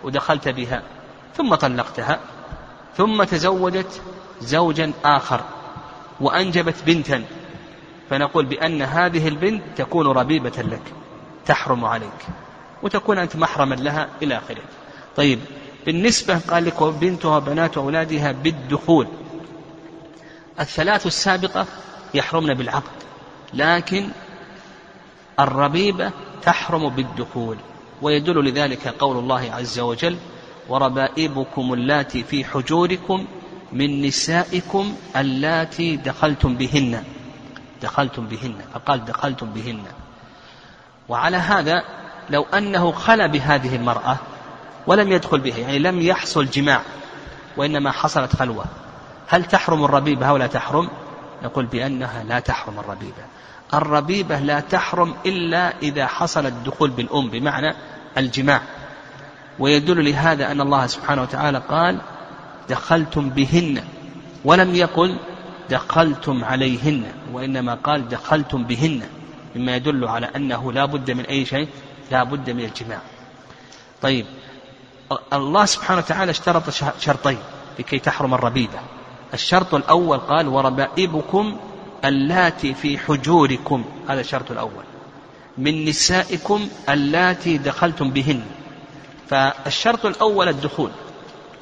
[0.05, 0.83] ودخلت بها.
[1.36, 2.20] ثم طلقتها
[2.96, 4.02] ثم تزوجت
[4.40, 5.40] زوجا آخر
[6.20, 7.24] وأنجبت بنتا
[8.10, 10.92] فنقول بأن هذه البنت تكون ربيبة لك
[11.46, 12.26] تحرم عليك
[12.82, 14.62] وتكون أنت محرما لها إلى آخره.
[15.16, 15.38] طيب
[15.86, 19.06] بالنسبة قال لك وبنتها وبنات أولادها بالدخول
[20.60, 21.66] الثلاث السابقة
[22.14, 22.98] يحرمن بالعقد
[23.54, 24.08] لكن
[25.40, 26.10] الربيبة
[26.42, 27.56] تحرم بالدخول
[28.02, 30.16] ويدل لذلك قول الله عز وجل
[30.68, 33.26] وربائبكم اللاتي في حجوركم
[33.72, 37.04] من نسائكم اللاتي دخلتم بهن.
[37.83, 38.54] دخلتم بهن.
[38.74, 39.83] فقال دخلتم بهن.
[41.09, 41.85] وعلى هذا
[42.31, 44.16] لو أنه خلا بهذه المرأة
[44.87, 46.81] ولم يدخل بها يعني لم يحصل جماع
[47.57, 48.64] وإنما حصلت خلوة.
[49.28, 50.90] هل تحرم الربيبة أو لا تحرم؟
[51.42, 53.24] نقول بأنها لا تحرم الربيبة.
[53.74, 57.74] الربيبة لا تحرم إلا إذا حصل الدخول بالأم بمعنى
[58.18, 58.62] الجماع.
[59.58, 61.98] ويدل لهذا أن الله سبحانه وتعالى قال
[62.68, 63.82] دخلتم بهن.
[64.44, 65.16] ولم يقل
[65.70, 69.02] دخلتم عليهن وإنما قال دخلتم بهن
[69.56, 71.68] مما يدل على أنه لا بد من أي شيء
[72.10, 73.00] لا بد من الجماع.
[74.02, 74.26] طيب
[75.32, 77.38] الله سبحانه وتعالى اشترط شرطين
[77.78, 78.78] لكي تحرم الربيبة
[79.34, 81.56] الشرط الأول قال وربائبكم
[82.04, 83.84] اللاتي في حجوركم.
[84.08, 84.84] هذا الشرط الأول.
[85.58, 88.42] من نسائكم اللاتي دخلتم بهن.
[89.30, 90.90] فالشرط الأول الدخول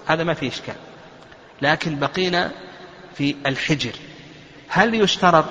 [0.07, 0.74] هذا ما فيه إشكال.
[1.62, 2.52] لكن بقينا
[3.14, 3.92] في الحجر.
[4.68, 5.44] هل يشترط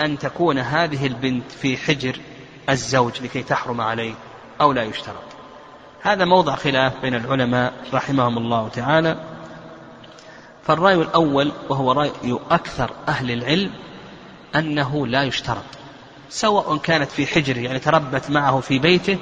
[0.00, 2.16] أن تكون هذه البنت في حجر
[2.70, 4.14] الزوج لكي تحرم عليه
[4.60, 5.22] أو لا يشترط؟
[6.02, 9.16] هذا موضع خلاف بين العلماء رحمهم الله تعالى.
[10.64, 13.70] فالرأي الأول وهو رأي أكثر أهل العلم
[14.56, 15.64] أنه لا يشترط
[16.28, 19.18] سواء كانت في حجره يعني تربت معه في بيته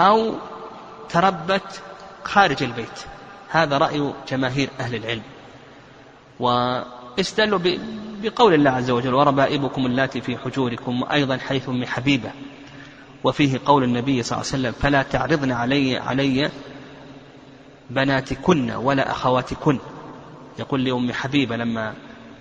[0.00, 0.34] أو
[1.08, 1.82] تربت
[2.24, 3.00] خارج البيت.
[3.48, 5.22] هذا رأي جماهير أهل العلم.
[6.40, 7.60] واستدلوا
[8.22, 12.30] بقول الله عز وجل وربائبكم اللاتي في حجوركم وأيضا حيث أم حبيبة.
[13.24, 16.50] وفيه قول النبي صلى الله عليه وسلم فلا تعرضن علي علي
[17.90, 19.78] بناتكن ولا أخواتكن.
[20.58, 21.94] يقول لأم حبيبة لما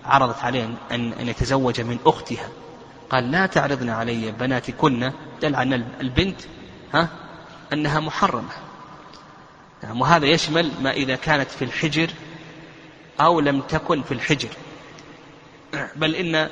[0.06, 2.48] عرضت عليه أن, أن يتزوج من أختها.
[3.10, 5.12] قال لا تعرضن علي بناتكن.
[5.42, 6.42] دل عن البنت
[6.94, 7.10] ها
[7.74, 8.52] أنها محرمة.
[9.84, 12.10] نعم وهذا يشمل ما إذا كانت في الحجر
[13.22, 14.50] أو لم تكن في الحجر.
[15.96, 16.50] بل إن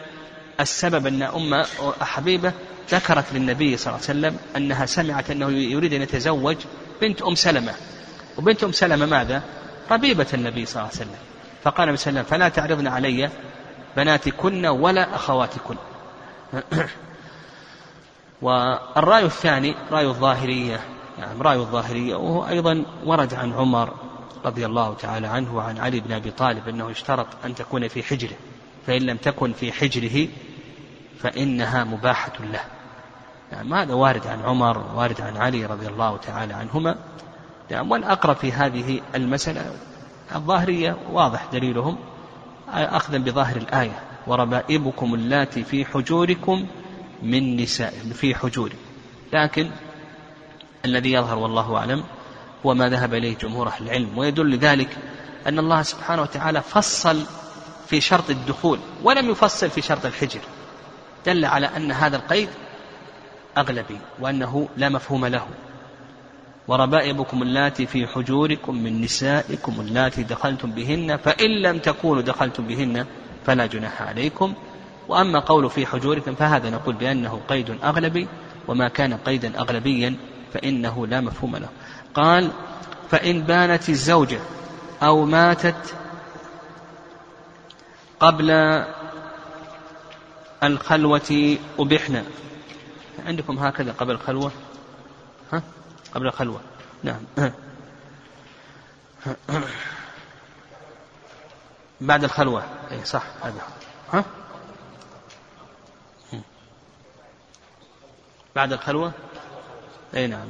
[0.59, 1.63] السبب أن أم
[2.01, 2.53] حبيبة
[2.91, 6.57] ذكرت للنبي صلى الله عليه وسلم أنها سمعت أنه يريد أن يتزوج
[7.01, 7.73] بنت أم سلمة.
[8.37, 9.43] وبنت أم سلمة ماذا؟
[9.91, 11.19] ربيبة النبي صلى الله عليه وسلم.
[11.63, 13.29] فقال النبي صلى الله عليه وسلم فلا تعرضن علي
[13.97, 15.75] بناتكن ولا أخواتكن.
[18.41, 20.92] والرأي الثاني رأي الظاهرية.
[21.19, 23.93] يعني رأي الظاهرية وهو أيضا ورد عن عمر
[24.45, 28.35] رضي الله تعالى عنه وعن علي بن أبي طالب أنه اشترط أن تكون في حجره
[28.87, 30.27] فإن لم تكن في حجره
[31.19, 32.59] فإنها مباحة له.
[33.51, 36.95] يعني هذا وارد عن عمر وارد عن علي رضي الله تعالى عنهما.
[37.71, 39.75] يعني والأقرب في هذه المسألة
[40.35, 41.97] الظاهرية واضح دليلهم
[42.69, 46.65] أخذا بظاهر الآية وربائبكم اللاتي في حجوركم
[47.23, 48.77] من نساء في حجوركم.
[49.33, 49.69] لكن
[50.85, 52.03] الذي يظهر والله أعلم
[52.65, 54.17] هو ما ذهب إليه جمهور أهل العلم.
[54.17, 54.97] ويدل ذلك
[55.47, 57.21] أن الله سبحانه وتعالى فصل
[57.87, 60.39] في شرط الدخول ولم يفصل في شرط الحجر.
[61.25, 62.49] دل على أن هذا القيد
[63.57, 65.47] أغلبي وأنه لا مفهوم له.
[66.67, 73.05] وربائبكم اللاتي في حجوركم من نسائكم اللاتي دخلتم بهن فإن لم تكونوا دخلتم بهن
[73.45, 74.53] فلا جناح عليكم.
[75.07, 78.27] وأما قول في حجوركم فهذا نقول بأنه قيد أغلبي
[78.67, 80.15] وما كان قيدا أغلبيا
[80.53, 81.69] فإنه لا مفهوم له.
[82.13, 82.51] قال
[83.11, 84.39] فإن بانت الزوجة
[85.03, 85.95] أو ماتت
[88.19, 88.51] قبل
[90.63, 92.25] الخلوة أبحنا.
[93.25, 94.51] عندكم هكذا قبل الخلوة؟
[95.53, 95.63] ها؟
[96.13, 96.61] قبل الخلوة.
[97.03, 97.21] نعم.
[102.01, 102.63] بعد الخلوة.
[102.91, 103.23] أي صح.
[103.41, 103.61] هذا.
[104.13, 104.23] ها؟
[108.55, 109.11] بعد الخلوة؟
[110.15, 110.47] أي نعم.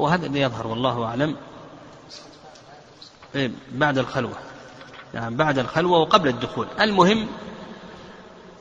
[0.00, 1.36] هو هذا اللي يظهر والله أعلم.
[3.34, 4.36] إيه بعد الخلوة.
[5.14, 6.66] نعم بعد الخلوة وقبل الدخول.
[6.80, 7.26] المهم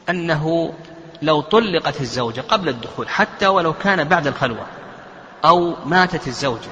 [0.10, 0.74] أنه
[1.22, 4.66] لو طلقت الزوجة قبل الدخول حتى ولو كان بعد الخلوة
[5.46, 6.70] أو ماتت الزوجة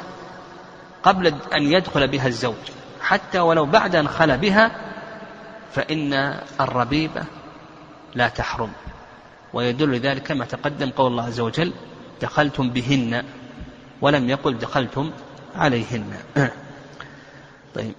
[1.03, 2.55] قبل أن يدخل بها الزوج
[3.01, 4.71] حتى ولو بعد أن خلى بها
[5.71, 6.13] فإن
[6.61, 7.23] الربيبة
[8.15, 8.71] لا تحرم.
[9.53, 11.73] ويدل ذلك كما تقدم قول الله عز وجل
[12.21, 13.23] دخلتم بهن.
[14.03, 15.11] ولم يقل دخلتم
[15.55, 16.13] عليهن.
[17.75, 17.93] طيب.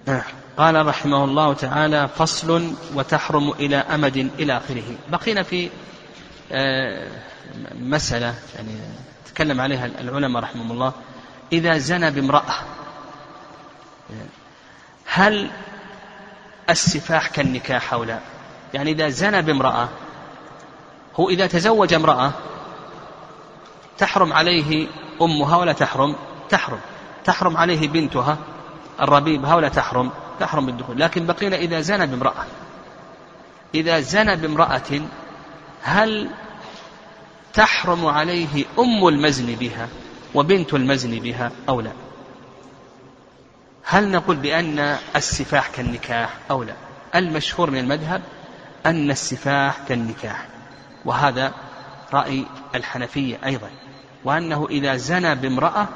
[0.57, 4.83] قال رحمه الله تعالى فصل وتحرم إلى أمد إلى آخره.
[5.09, 5.69] بقينا في
[6.51, 7.07] آه،
[7.79, 8.71] مسألة يعني
[9.25, 10.93] تكلم عليها العلماء رحمهم الله.
[11.53, 12.55] إذا زنى بامرأة
[15.05, 15.49] هل
[16.69, 18.19] السفاح كالنكاح أو لا؟
[18.73, 19.89] يعني إذا زنى بامرأة
[21.15, 22.31] هو إذا تزوج امرأة
[23.97, 24.87] تحرم عليه
[25.21, 26.15] أمها ولا تحرم؟
[26.49, 26.79] تحرم.
[27.25, 28.37] تحرم عليه بنتها
[29.01, 30.99] الربيبها ولا تحرم؟ تحرم بالدخول.
[30.99, 32.45] لكن بقينا إذا زنى بامرأة.
[33.75, 35.01] إذا زنى بامرأة
[35.81, 36.29] هل
[37.53, 39.89] تحرم عليه أم المزن بها
[40.35, 41.91] وبنت المزن بها أو لا؟
[43.83, 46.73] هل نقول بأن السفاح كالنكاح أو لا؟
[47.15, 48.21] المشهور من المذهب
[48.85, 50.47] أن السفاح كالنكاح
[51.05, 51.53] وهذا
[52.13, 53.69] رأي الحنفية أيضا.
[54.25, 55.87] وأنه إذا زنى بامرأة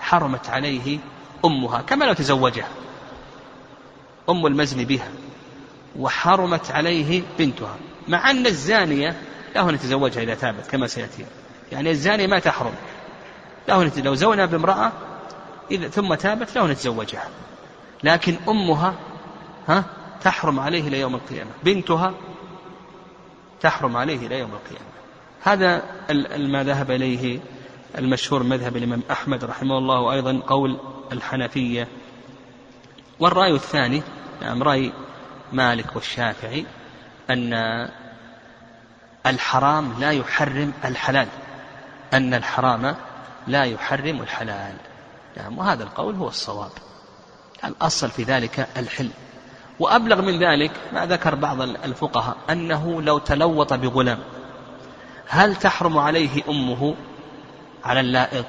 [0.00, 0.98] حرمت عليه
[1.44, 2.68] أمها كما لو تزوجها
[4.28, 5.08] أم المزن بها
[5.98, 7.76] وحرمت عليه بنتها
[8.08, 9.16] مع أن الزانية
[9.54, 11.24] له أن يتزوجها إذا تابت كما سيأتي.
[11.72, 12.72] يعني الزانية ما تحرم.
[13.68, 14.92] له لو زونا بامرأة
[15.70, 17.28] إذا ثم تابت له أن يتزوجها
[18.04, 18.94] لكن أمها
[19.68, 19.84] ها
[20.22, 21.50] تحرم عليه إلى يوم القيامة.
[21.64, 22.14] بنتها
[23.60, 24.88] تحرم عليه إلى يوم القيامة.
[25.42, 25.82] هذا
[26.38, 27.40] ما ذهب إليه.
[27.98, 30.78] المشهور مذهب الإمام أحمد رحمه الله وأيضا قول
[31.12, 31.88] الحنفية.
[33.20, 34.02] والرأي الثاني
[34.42, 34.92] نعم رأي
[35.52, 36.66] مالك والشافعي
[37.30, 37.54] أن
[39.26, 41.28] الحرام لا يحرم الحلال.
[42.14, 42.96] أن الحرام
[43.46, 44.74] لا يحرم الحلال.
[45.36, 46.70] نعم وهذا القول هو الصواب.
[47.64, 49.10] الأصل في ذلك الحل
[49.78, 54.18] وأبلغ من ذلك ما ذكر بعض الفقهاء أنه لو تلوط بغلام
[55.26, 56.94] هل تحرم عليه أمه؟
[57.84, 58.46] على اللائط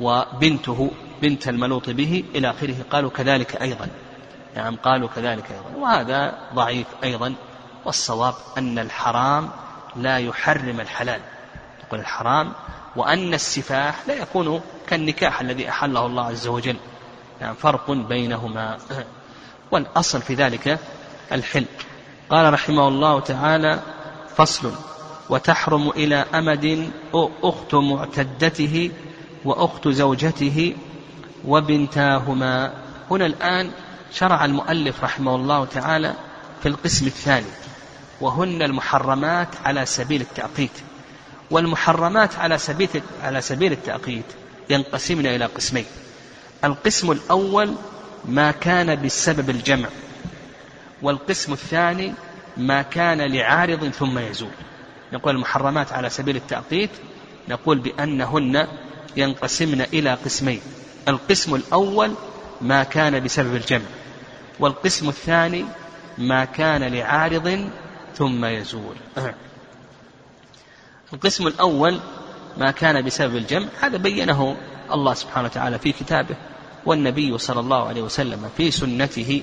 [0.00, 0.90] وبنته
[1.22, 2.76] بنت الملوط به إلى آخره.
[2.90, 3.88] قالوا كذلك أيضا.
[4.56, 5.80] نعم قالوا كذلك أيضا.
[5.80, 7.34] وهذا ضعيف أيضا.
[7.84, 9.50] والصواب أن الحرام
[9.96, 11.20] لا يحرم الحلال.
[11.86, 12.52] يقول الحرام
[12.96, 16.76] وأن السفاح لا يكون كالنكاح الذي أحله الله عز وجل.
[17.40, 18.78] يعني فرق بينهما.
[19.72, 20.78] والأصل في ذلك
[21.32, 21.64] الحل
[22.30, 23.80] قال رحمه الله تعالى
[24.36, 24.72] فصل.
[25.30, 26.90] وتحرم إلى أمد
[27.42, 28.90] أخت معتدته
[29.44, 30.76] وأخت زوجته
[31.46, 32.72] وبنتاهما.
[33.10, 33.70] هنا الآن
[34.12, 36.14] شرع المؤلف رحمه الله تعالى
[36.62, 37.46] في القسم الثاني
[38.20, 40.70] وهن المحرمات على سبيل التأقيت.
[41.50, 42.88] والمحرمات على سبيل
[43.22, 44.24] على سبيل التأقيت
[44.70, 45.84] ينقسمن إلى قسمين.
[46.64, 47.74] القسم الأول
[48.24, 49.88] ما كان بسبب الجمع
[51.02, 52.14] والقسم الثاني
[52.56, 54.50] ما كان لعارض ثم يزول.
[55.14, 56.90] نقول المحرمات على سبيل التأقيت
[57.48, 58.66] نقول بأنهن
[59.16, 60.60] ينقسمن إلى قسمين.
[61.08, 62.14] القسم الأول
[62.60, 63.86] ما كان بسبب الجمع
[64.60, 65.64] والقسم الثاني
[66.18, 67.70] ما كان لعارض
[68.14, 68.96] ثم يزول.
[71.12, 72.00] القسم الأول
[72.58, 74.56] ما كان بسبب الجمع هذا بينه
[74.92, 76.36] الله سبحانه وتعالى في كتابه
[76.86, 79.42] والنبي صلى الله عليه وسلم في سنته.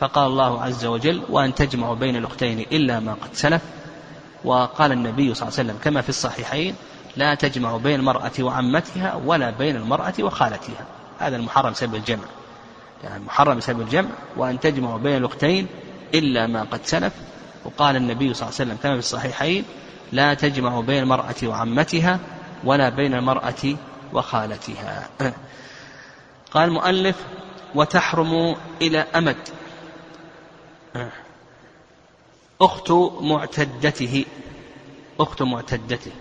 [0.00, 3.62] فقال الله عز وجل وأن تجمعوا بين الأختين إلا ما قد سلف.
[4.44, 6.74] وقال النبي صلى الله عليه وسلم كما في الصحيحين
[7.16, 10.84] لا تجمع بين المرأة وعمتها ولا بين المرأة وخالتها.
[11.18, 12.24] هذا المحرم بسبب الجمع.
[13.04, 15.66] يعني المحرم بسبب الجمع وأن تجمع بين الأختين
[16.14, 17.12] إلا ما قد سلف.
[17.64, 19.64] وقال النبي صلى الله عليه وسلم كما في الصحيحين
[20.12, 22.18] لا تجمع بين المرأة وعمتها
[22.64, 23.76] ولا بين المرأة
[24.12, 25.08] وخالتها.
[26.50, 27.16] قال المؤلف
[27.74, 29.36] وتحرم إلى أمد.
[32.60, 34.24] أخت معتدته
[35.20, 36.12] أخت معتدته.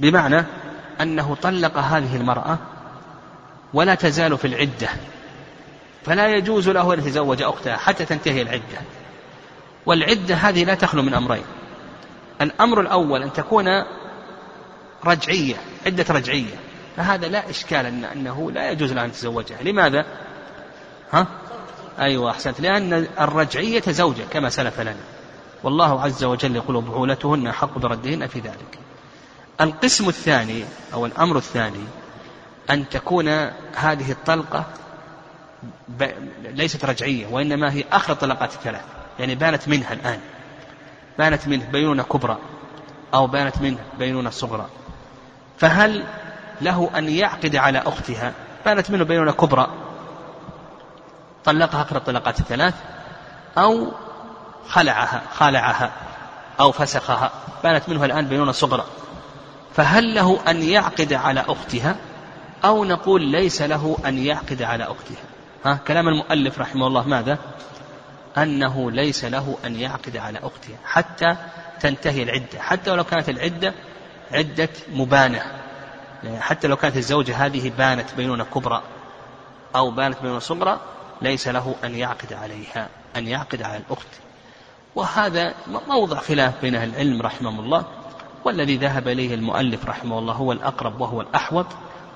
[0.00, 0.44] بمعنى
[1.00, 2.58] أنه طلق هذه المرأة
[3.74, 4.88] ولا تزال في العدة
[6.04, 8.80] فلا يجوز له أن يتزوج أختها حتى تنتهي العدة.
[9.86, 11.44] والعدة هذه لا تخلو من أمرين.
[12.40, 13.84] الأمر الأول أن تكون
[15.04, 16.54] رجعية عدة رجعية.
[16.96, 19.62] فهذا لا إشكال أن أنه لا يجوز له أن يتزوجها.
[19.62, 20.06] لماذا؟
[21.12, 21.26] ها؟
[22.00, 22.60] أيوة أحسنت.
[22.60, 24.96] لأن الرجعية زوجة كما سلف لنا.
[25.62, 28.78] والله عز وجل يقول بعولتهن حق بردهن في ذلك.
[29.60, 31.84] القسم الثاني أو الأمر الثاني
[32.70, 33.28] أن تكون
[33.74, 34.64] هذه الطلقة
[36.42, 38.84] ليست رجعية وإنما هي آخر الطلقات الثلاث.
[39.18, 40.20] يعني بانت منها الآن.
[41.18, 42.38] بانت منه بينونة كبرى
[43.14, 44.66] أو بانت منه بينونة صغرى.
[45.58, 46.04] فهل
[46.60, 48.32] له أن يعقد على أختها؟
[48.64, 49.87] بانت منه بينونة كبرى.
[51.48, 52.74] طلقها آخر الطلقات الثلاث
[53.58, 53.92] أو
[54.68, 55.90] خلعها خالعها
[56.60, 57.30] أو فسخها.
[57.64, 58.84] بانت منه الآن بينونة صغرى.
[59.74, 61.96] فهل له أن يعقد على أختها
[62.64, 65.24] أو نقول ليس له أن يعقد على أختها؟
[65.64, 67.38] ها كلام المؤلف رحمه الله ماذا؟
[68.38, 71.36] أنه ليس له أن يعقد على أختها حتى
[71.80, 72.58] تنتهي العدة.
[72.60, 73.74] حتى ولو كانت العدة
[74.32, 75.42] عدة مبانة.
[76.24, 78.82] يعني حتى لو كانت الزوجة هذه بانت بينونة كبرى
[79.76, 80.80] أو بانت بينونة صغرى
[81.22, 84.08] ليس له أن يعقد عليها أن يعقد على الأخت.
[84.94, 85.54] وهذا
[85.88, 87.84] موضع خلاف بين أهل العلم رحمهم الله.
[88.44, 91.66] والذي ذهب إليه المؤلف رحمه الله هو الأقرب وهو الأحوط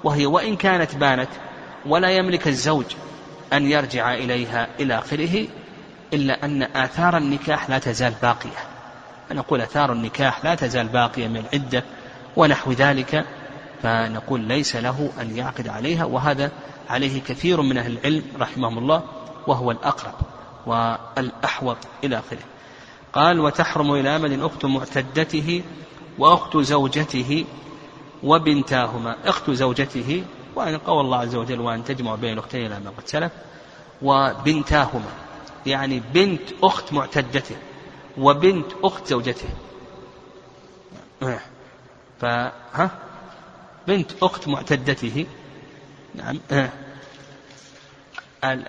[0.05, 1.29] وهي وإن كانت بانت
[1.87, 2.85] ولا يملك الزوج
[3.53, 5.47] أن يرجع إليها إلى آخره
[6.13, 8.59] إلا أن آثار النكاح لا تزال باقية.
[9.29, 11.85] فنقول آثار النكاح لا تزال باقية من العدة
[12.37, 13.25] ونحو ذلك
[13.83, 16.05] فنقول ليس له أن يعقد عليها.
[16.05, 16.51] وهذا
[16.93, 19.03] عليه كثير من أهل العلم رحمهم الله
[19.47, 20.15] وهو الأقرب
[20.67, 22.43] والأحوط إلى آخره.
[23.13, 25.63] قال وتحرم إلى أمد أخت معتدته
[26.19, 27.45] وأخت زوجته
[28.23, 29.17] وبنتاهما.
[29.25, 30.25] أخت زوجته
[30.55, 33.33] وأن قول الله عز وجل وأن تجمع بين الأختين إلى ما قد سلف.
[34.03, 35.13] وبنتاهما
[35.67, 37.57] يعني بنت أخت معتدته
[38.19, 39.49] وبنت أخت زوجته.
[42.21, 42.91] فها
[43.89, 45.27] بنت أخت معتدته.
[46.15, 46.39] نعم.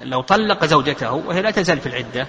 [0.02, 2.28] لو طلق زوجته وهي لا تزال في العدة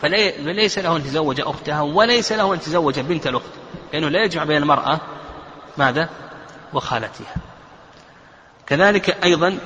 [0.00, 3.50] فليس له أن يتزوج أختها وليس له أن يتزوج بنت الأخت
[3.92, 5.00] لأنه لا يجمع بين المرأة
[5.76, 6.08] ماذا؟
[6.72, 7.34] وخالتها.
[8.66, 9.58] كذلك أيضا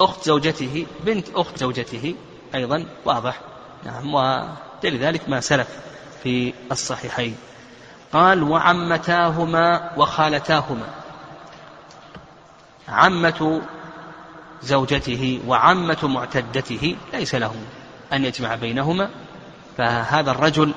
[0.00, 2.14] أخت زوجته بنت أخت زوجته
[2.54, 3.40] أيضا واضح.
[3.84, 5.68] نعم ولذلك ما سلف
[6.22, 7.36] في الصحيحين.
[8.12, 10.88] قال وعمتاهما وخالتاهما.
[12.88, 13.62] عمة
[14.62, 17.54] زوجته وعمة معتدته ليس له
[18.12, 19.08] أن يجمع بينهما
[19.76, 20.72] فهذا الرجل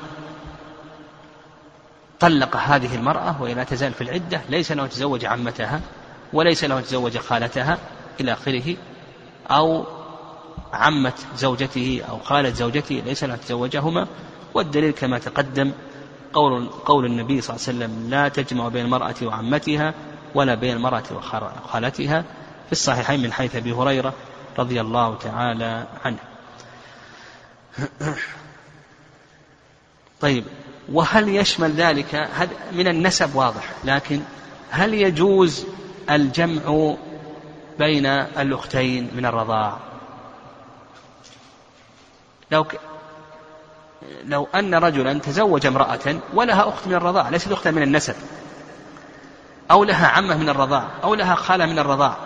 [2.20, 5.82] طلق هذه المرأة وهي لا تزال في العدة ليس له يتزوج عمتها
[6.34, 7.78] وليس له يتزوج خالتها
[8.20, 8.76] إلى آخره
[9.52, 9.86] أو
[10.74, 14.08] عمة زوجته أو خالة زوجته ليس له يتزوجهما.
[14.54, 15.72] والدليل كما تقدم
[16.34, 19.94] قول قول النبي صلى الله عليه وسلم لا تجمع بين المرأة وعمتها
[20.36, 21.04] ولا بين المرأة
[21.66, 22.24] وخالتها.
[22.74, 24.14] الصحيحين من حيث أبي هريرة
[24.60, 26.18] رضي الله تعالى عنه.
[30.22, 30.44] طيب
[30.92, 32.30] وهل يشمل ذلك؟
[32.72, 34.22] من النسب واضح لكن
[34.70, 35.66] هل يجوز
[36.10, 36.96] الجمع
[37.80, 39.78] بين الأختين من الرضاع؟
[42.52, 42.80] لو ك...
[44.26, 48.16] لو أن رجلا تزوج امرأة ولها أخت من الرضاع ليست أختا من النسب
[49.72, 52.18] أو لها عمة من الرضاع أو لها خالة من الرضاع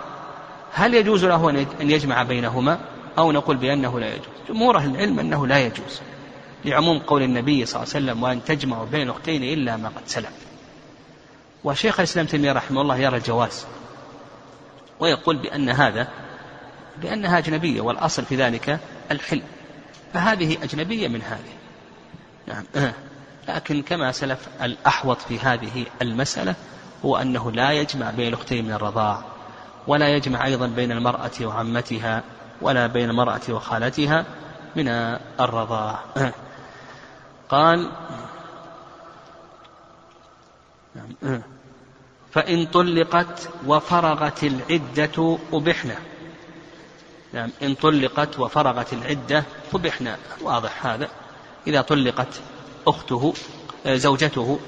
[0.72, 1.50] هل يجوز له
[1.80, 2.80] أن يجمع بينهما
[3.18, 6.00] أو نقول بأنه لا يجوز؟ جمهور أهل العلم أنه لا يجوز
[6.64, 10.32] لعموم قول النبي صلى الله عليه وسلم وأن تجمعوا بين أختين إلا ما قد سلف.
[11.64, 13.66] وشيخ الإسلام تيمية رحمه الله يرى الجواز
[15.00, 16.08] ويقول بأن هذا
[17.02, 19.42] بأنها أجنبية والأصل في ذلك الحل
[20.14, 21.54] فهذه أجنبية من هذه.
[22.46, 22.64] نعم.
[23.48, 26.54] لكن كما سلف الأحوط في هذه المسألة
[27.04, 29.37] هو أنه لا يجمع بين الأختين من الرضاع.
[29.88, 32.22] ولا يجمع أيضا بين المرأة وعمتها
[32.60, 34.24] ولا بين المرأة وخالتها
[34.76, 34.88] من
[35.40, 35.98] الرضاع.
[37.50, 37.90] قال
[42.32, 45.96] فإن طلقت وفرغت العدة أبحنا.
[47.32, 50.16] نعم إن طلقت وفرغت العدة أبحنا.
[50.40, 51.08] واضح هذا.
[51.66, 52.40] إذا طلقت
[52.86, 53.34] أخته
[53.86, 54.58] زوجته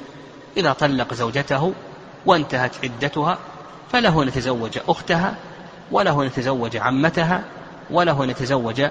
[0.57, 1.75] إذا طلق زوجته
[2.27, 3.39] وانتهت عدتها
[3.93, 5.37] فله أن يتزوج أختها
[5.91, 7.45] وله أن يتزوج عمتها
[7.91, 8.83] وله أن يتزوج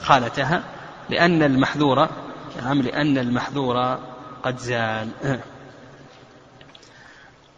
[0.00, 0.62] خالتها
[1.10, 2.08] لأن المحذور
[2.62, 3.98] نعم لأن المحذور
[4.42, 5.08] قد زال.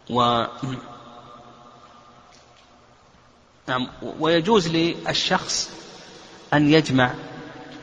[0.09, 0.45] و
[3.67, 3.87] نعم
[4.19, 5.71] ويجوز للشخص
[6.53, 7.13] أن يجمع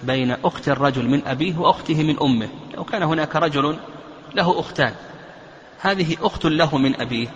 [0.03, 3.79] بين أخت الرجل من أبيه وأخته من أمه لو كان هناك رجل
[4.35, 4.95] له أختان
[5.81, 7.29] هذه أخت له من أبيه.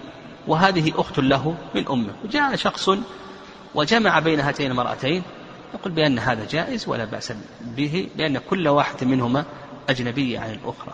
[0.48, 2.12] وهذه أخت له من أمه.
[2.24, 2.90] وجاء شخص
[3.74, 5.22] وجمع بين هاتين المرأتين
[5.74, 9.44] نقول بأن هذا جائز ولا بأس به لأن كل واحدة منهما
[9.88, 10.92] أجنبية عن الأخرى.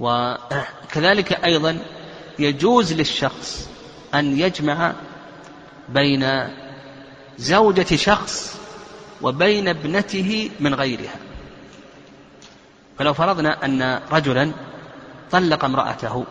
[0.00, 1.78] وكذلك أيضا
[2.38, 3.68] يجوز للشخص
[4.14, 4.92] أن يجمع
[5.88, 6.48] بين
[7.38, 8.60] زوجة شخص
[9.22, 11.16] وبين ابنته من غيرها.
[12.98, 14.52] فلو فرضنا أن رجلا
[15.30, 16.24] طلق امرأته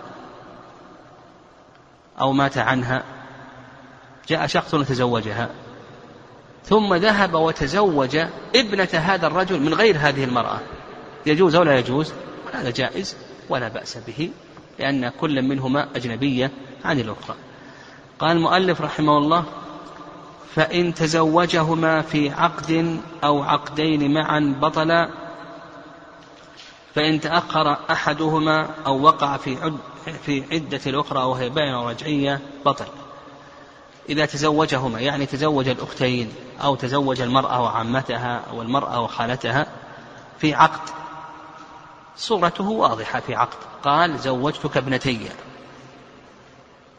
[2.22, 3.04] أو مات عنها
[4.28, 5.50] جاء شخص وتزوجها
[6.64, 8.18] ثم ذهب وتزوج
[8.56, 10.60] ابنة هذا الرجل من غير هذه المرأة.
[11.26, 12.14] يجوز أو لا يجوز؟
[12.54, 13.16] هذا جائز
[13.50, 14.30] ولا بأس به
[14.80, 16.52] لأن كل منهما أجنبية
[16.86, 17.36] عن الأخرى.
[18.20, 19.46] قال المؤلف رحمه الله
[20.56, 25.10] فإن تزوجهما في عقد أو عقدين معا بطلا
[26.96, 29.66] فإن تأخر أحدهما أو وقع في
[30.12, 32.86] في عدة الأخرى وهي بينة رجعية بطل.
[34.10, 36.34] إذا تزوجهما يعني تزوج الأختين
[36.64, 39.68] أو تزوج المرأة وعمتها أو المرأة وخالتها
[40.40, 40.90] في عقد.
[42.18, 43.58] صورته واضحة في عقد.
[43.84, 45.30] قال زوجتك ابنتي.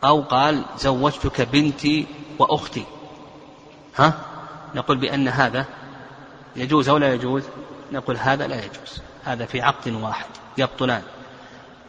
[0.04, 2.06] أو قال زوجتك بنتي
[2.38, 2.84] وأختي.
[3.96, 4.20] ها؟
[4.74, 5.64] نقول بأن هذا
[6.56, 7.42] يجوز أو لا يجوز؟
[7.92, 9.02] نقول هذا لا يجوز.
[9.24, 10.26] هذا في عقد واحد
[10.58, 11.02] يبطلان.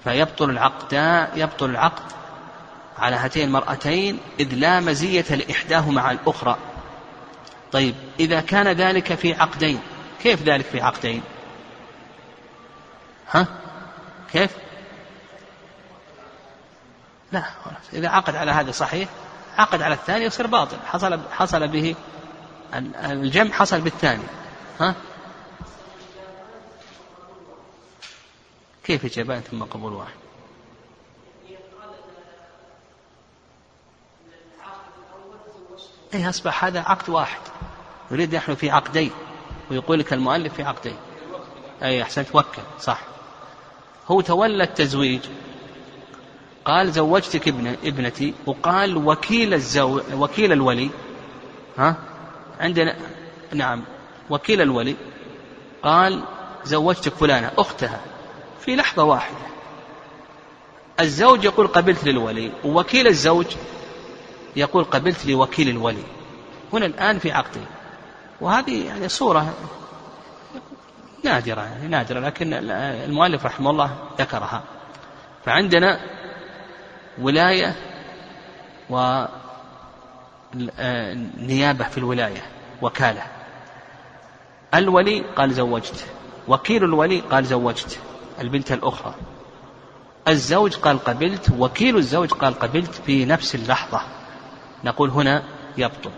[0.04, 0.94] فيبطل العقد
[1.36, 2.04] يبطل العقد
[2.98, 6.58] على هاتين المرأتين إذ لا مزية لإحداهما على الأخرى.
[7.72, 9.80] طيب إذا كان ذلك في عقدين
[10.24, 11.22] كيف ذلك في عقدين؟
[13.32, 13.48] ها؟
[14.32, 14.52] كيف؟
[17.32, 17.44] لا
[17.94, 19.10] إذا عقد على هذا صحيح
[19.58, 20.78] عقد على الثاني يصير باطل.
[20.86, 21.96] حصل حصل به
[23.06, 24.24] الجمع حصل بالثاني.
[24.80, 24.96] ها؟
[28.90, 30.14] كيف إجابات ثم قبول واحد؟
[36.14, 37.42] أي أصبح هذا عقد واحد.
[38.12, 39.12] يريد نحن في عقدين
[39.72, 40.96] ويقول لك المؤلف في عقدين.
[41.84, 43.02] أي أحسنت وكل صح.
[44.08, 45.22] هو تولى التزويج.
[46.66, 50.90] قال زوجتك ابن ابنتي وقال وكيل الزو وكيل الولي.
[51.78, 51.96] ها؟
[52.60, 52.98] عندنا
[53.54, 53.84] نعم
[54.30, 54.96] وكيل الولي.
[55.84, 56.24] قال
[56.64, 58.09] زوجتك فلانة أختها.
[58.70, 59.38] في لحظة واحدة.
[61.00, 63.46] الزوج يقول قبلت للولي ووكيل الزوج
[64.56, 66.04] يقول قبلت لوكيل الولي.
[66.74, 67.66] هنا الآن في عقدين
[68.42, 69.54] وهذه يعني صورة
[71.24, 74.64] نادرة يعني نادرة لكن المؤلف رحمه الله ذكرها.
[75.46, 76.00] فعندنا
[77.22, 77.76] ولاية
[80.56, 82.42] ونيابة في الولاية
[82.82, 83.24] وكالة.
[84.74, 86.06] الولي قال زوجت
[86.48, 88.00] وكيل الولي قال زوجت.
[88.40, 89.14] البنت الأخرى.
[90.28, 94.02] الزوج قال قبلت وكيل الزوج قال قبلت في نفس اللحظة.
[94.84, 95.44] نقول هنا
[95.78, 96.12] يبطل.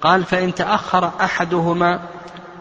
[0.00, 2.00] قال فإن تأخر أحدهما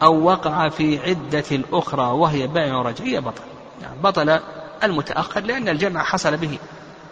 [0.03, 3.43] أو وقع في عدة الأخرى وهي بيع رجعية بطل.
[3.81, 4.39] يعني بطل
[4.83, 6.59] المتأخر لأن الجمع حصل به.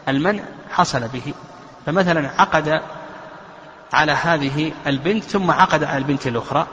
[0.08, 1.34] المنع حصل به.
[1.86, 2.82] فمثلا عقد
[3.94, 6.68] على هذه البنت ثم عقد على البنت الأخرى.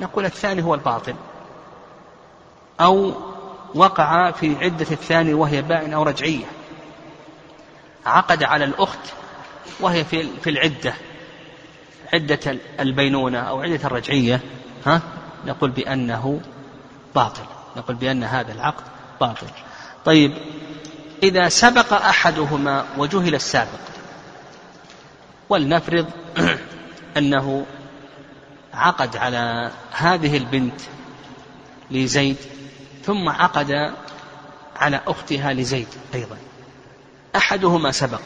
[0.00, 1.14] نقول الثاني هو الباطل.
[2.80, 3.12] أو
[3.74, 6.44] وقع في عدة الثاني وهي باع أو رجعية.
[8.06, 8.98] عقد على الأخت
[9.80, 10.94] وهي في في العدة.
[12.12, 14.40] عدة البينونة أو عدة الرجعية
[14.86, 15.00] ها؟
[15.46, 16.40] نقول بأنه
[17.14, 17.42] باطل.
[17.76, 18.84] نقول بأن هذا العقد
[19.20, 19.46] باطل.
[20.04, 20.32] طيب
[21.22, 23.80] إذا سبق أحدهما وجهل السابق
[25.48, 26.06] ولنفرض
[27.18, 27.66] أنه
[28.74, 30.80] عقد على هذه البنت
[31.90, 32.36] لزيد
[33.08, 33.94] ثم عقد
[34.76, 36.36] على أختها لزيد أيضا.
[37.36, 38.20] أحدهما سبق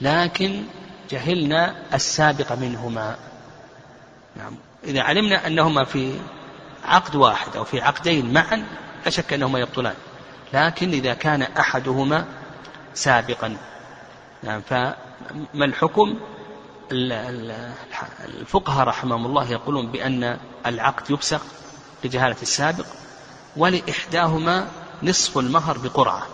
[0.00, 0.64] لكن
[1.10, 3.16] جهلنا السابق منهما.
[4.36, 4.56] نعم.
[4.84, 6.20] إذا علمنا أنهما في
[6.84, 8.64] عقد واحد أو في عقدين معا
[9.04, 9.94] لا شك أنهما يبطلان.
[10.52, 12.24] لكن إذا كان أحدهما
[12.94, 13.56] سابقا
[14.42, 14.94] نعم فما
[15.54, 16.18] الحكم؟
[18.24, 21.40] الفقهاء رحمهم الله يقولون بأن العقد يفسخ
[22.04, 22.86] لجهالة السابق.
[23.58, 24.68] ولإحداهما
[25.02, 26.26] نصف المهر بقرعة.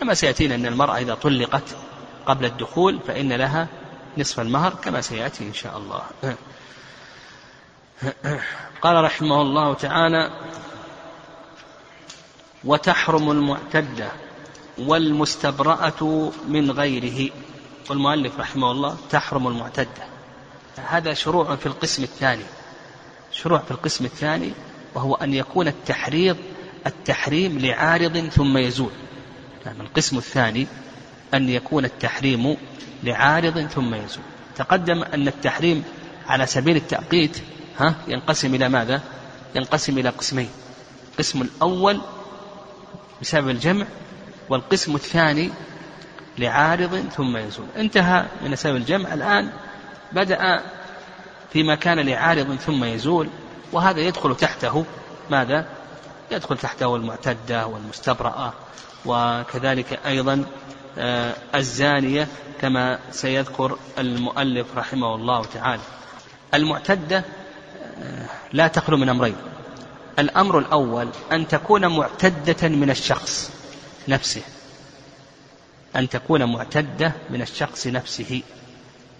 [0.00, 1.76] كما سيأتينا أن المرأة إذا طلقت
[2.26, 3.68] قبل الدخول فإن لها
[4.18, 6.02] نصف المهر كما سيأتي إن شاء الله.
[8.82, 10.30] قال رحمه الله تعالى
[12.64, 14.08] وتحرم المعتدة
[14.78, 17.30] والمستبرأة من غيره.
[17.90, 20.04] والمؤلف رحمه الله تحرم المعتدة
[20.76, 22.44] هذا شروع في القسم الثاني.
[23.30, 24.52] شروع في القسم الثاني
[24.94, 26.36] وهو أن يكون التحريض
[26.86, 28.90] التحريم لعارض ثم يزول.
[29.66, 30.66] يعني القسم الثاني
[31.34, 32.56] أن يكون التحريم
[33.02, 34.24] لعارض ثم يزول.
[34.56, 35.84] تقدم أن التحريم
[36.26, 37.36] على سبيل التأقيت
[37.78, 39.00] ها ينقسم إلى ماذا؟
[39.54, 40.48] ينقسم إلى قسمين.
[41.12, 42.00] القسم الأول
[43.22, 43.86] بسبب الجمع
[44.48, 45.50] والقسم الثاني
[46.38, 47.66] لعارض ثم يزول.
[47.76, 49.14] انتهى من سبب الجمع.
[49.14, 49.52] الآن
[50.12, 50.62] بدأ
[51.52, 53.28] فيما كان لعارض ثم يزول
[53.72, 54.84] وهذا يدخل تحته
[55.30, 55.66] ماذا؟
[56.32, 58.52] يدخل تحته المعتدة والمستبرأة
[59.06, 60.44] وكذلك أيضا
[60.98, 62.28] آه، الزانية
[62.60, 65.82] كما سيذكر المؤلف رحمه الله تعالى.
[66.54, 67.24] المعتدة
[68.02, 69.36] آه، لا تخلو من أمرين.
[70.18, 73.50] الأمر الأول أن تكون معتدة من الشخص
[74.08, 74.42] نفسه.
[75.96, 78.42] أن تكون معتدة من الشخص نفسه.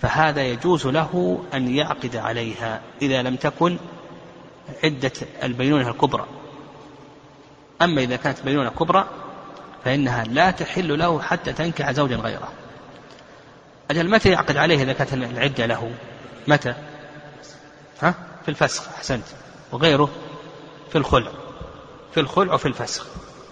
[0.03, 3.77] فهذا يجوز له أن يعقد عليها إذا لم تكن
[4.85, 6.27] عدة البينونة الكبرى.
[7.83, 9.07] أما إذا كانت بينونة كبرى
[9.85, 12.49] فإنها لا تحل له حتى تنكح زوجا غيره.
[13.91, 15.91] أجل متى يعقد عليه إذا كانت العدة له؟
[16.49, 16.75] متى؟
[18.03, 19.25] ها؟ في الفسخ أحسنت.
[19.73, 20.09] وغيره؟
[20.91, 21.31] في الخلع.
[22.15, 23.07] في الخلع وفي الفسخ.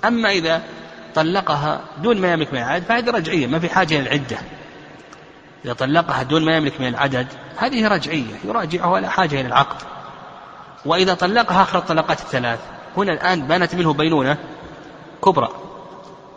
[0.05, 0.62] أما إذا
[1.14, 4.39] طلقها دون ما يملك من العدد فهذه رجعية ما في حاجة إلى العدة.
[5.64, 7.26] إذا طلقها دون ما يملك من العدد
[7.57, 9.83] هذه رجعية يراجعها ولا حاجة إلى العقد.
[10.85, 12.61] وإذا طلقها آخر الطلقات الثلاث.
[12.97, 14.38] هنا الآن بانت منه بينونة
[15.24, 15.49] كبرى.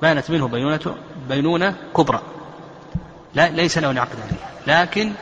[0.01, 0.95] بانت منه بينونة
[1.29, 2.21] بينونة كبرى.
[3.33, 5.13] لا ليس له عقد عليها لكن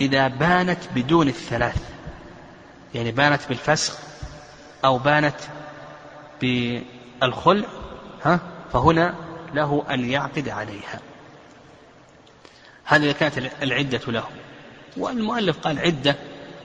[0.00, 1.82] إذا بانت بدون الثلاث
[2.94, 3.98] يعني بانت بالفسخ
[4.84, 5.36] أو بانت
[6.40, 7.68] بالخلع
[8.24, 8.40] ها
[8.72, 9.14] فهنا
[9.54, 11.00] له أن يعقد عليها.
[12.84, 14.24] هذه إذا كانت العدة له.
[14.96, 16.16] والمؤلف قال عدة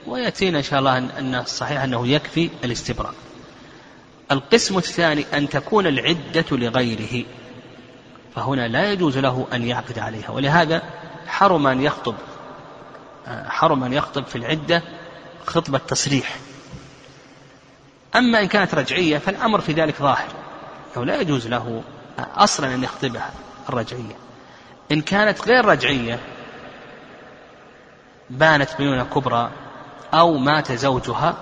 [0.08, 3.14] ويأتينا إن شاء الله أن الصحيح أنه يكفي الاستبراء.
[4.32, 7.26] القسم الثاني أن تكون العدة لغيره
[8.36, 10.82] فهنا لا يجوز له أن يعقد عليها ولهذا
[11.28, 12.16] حرم أن يخطب
[13.28, 14.84] حرم أن يخطب في العدة
[15.46, 16.36] خطبة تصريح
[18.16, 20.28] أما إن كانت رجعية فالأمر في ذلك ظاهر
[20.98, 21.84] أنه لا يجوز له
[22.20, 23.32] أصلا أن يخطبها
[23.70, 24.16] الرجعية.
[24.92, 26.20] إن كانت غير رجعية
[28.30, 29.52] بانت بينونة كبرى
[30.14, 31.38] أو مات زوجها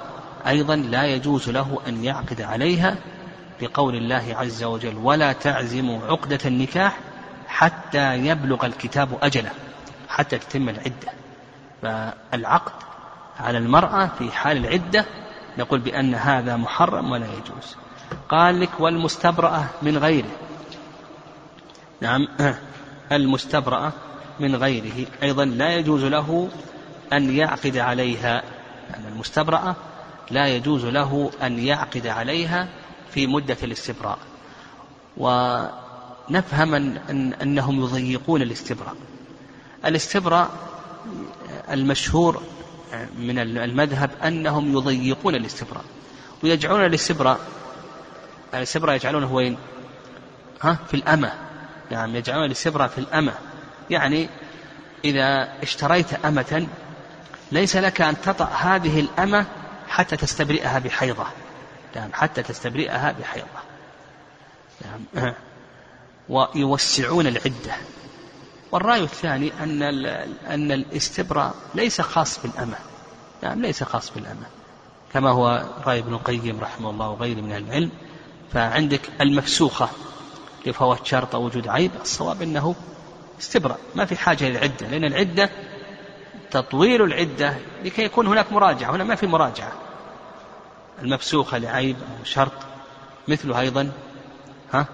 [0.47, 2.95] أيضا لا يجوز له أن يعقد عليها
[3.61, 6.99] لقول الله عز وجل ولا تعزموا عقدة النكاح
[7.47, 9.51] حتى يبلغ الكتاب أجله
[10.09, 11.11] حتى تتم العدة.
[11.81, 12.71] فالعقد
[13.39, 15.05] على المرأة في حال العدة
[15.57, 17.75] نقول بأن هذا محرم ولا يجوز.
[18.29, 20.31] قال لك والمستبرأة من غيره.
[22.01, 22.27] نعم
[23.11, 23.91] المستبرأة
[24.39, 25.07] من غيره.
[25.23, 26.49] أيضا لا يجوز له
[27.13, 28.43] أن يعقد عليها.
[28.89, 29.75] يعني المستبرأة
[30.31, 32.67] لا يجوز له أن يعقد عليها
[33.11, 34.17] في مدة الاستبراء.
[35.17, 36.73] ونفهم
[37.09, 38.95] أن أنهم يضيقون الاستبراء.
[39.85, 40.49] الاستبراء
[41.71, 42.41] المشهور
[43.17, 45.83] من المذهب أنهم يضيقون الاستبراء.
[46.43, 47.39] ويجعلون الاستبراء
[48.53, 49.57] الاستبراء يجعلونه وين؟
[50.61, 51.33] ها؟ في الأمة.
[51.91, 53.33] نعم يجعلون الاستبراء في الأمة.
[53.89, 54.29] يعني
[55.05, 56.67] إذا اشتريت أمة
[57.51, 59.45] ليس لك أن تطأ هذه الأمة
[59.93, 61.25] حتى تستبرئها بحيضة.
[61.95, 63.47] نعم حتى تستبرئها بحيضة.
[64.85, 65.33] نعم.
[66.29, 67.75] ويوسعون العدة.
[68.71, 69.83] والرأي الثاني أن
[70.47, 72.77] أن الاستبراء ليس خاص بالأمة.
[73.43, 74.45] نعم ليس خاص بالأمة.
[75.13, 77.91] كما هو رأي ابن القيم رحمه الله وغيره من العلم.
[78.53, 79.89] فعندك المفسوخة
[80.65, 81.91] لفوات شرط أو وجود عيب.
[82.01, 82.75] الصواب أنه
[83.39, 83.79] استبراء.
[83.95, 85.49] ما في حاجة للعدة لأن العدة
[86.53, 88.91] تطويل العدة لكي يكون هناك مراجعة.
[88.95, 89.71] هنا ما في مراجعة.
[91.01, 92.51] المفسوخة لعيب أو شرط.
[93.27, 93.91] مثله أيضا
[94.73, 94.85] ها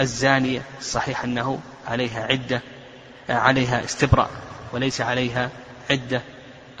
[0.00, 0.62] الزانية.
[0.80, 2.62] صحيح أنه عليها عدة
[3.28, 4.30] عليها استبراء
[4.72, 5.50] وليس عليها
[5.90, 6.22] عدة.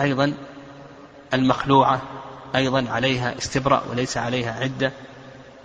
[0.00, 0.34] أيضا
[1.34, 2.02] المخلوعة
[2.56, 4.92] أيضا عليها استبراء وليس عليها عدة.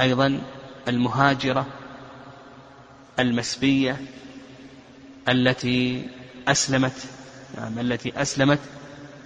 [0.02, 0.42] أيضا
[0.88, 1.66] المهاجرة
[3.20, 4.02] المسبية
[5.30, 6.08] التي
[6.48, 7.08] أسلمت
[7.58, 8.60] نعم التي أسلمت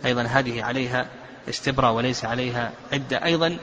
[0.05, 1.07] أيضا هذه عليها
[1.49, 3.25] استبراء وليس عليها عدة.
[3.25, 3.57] أيضا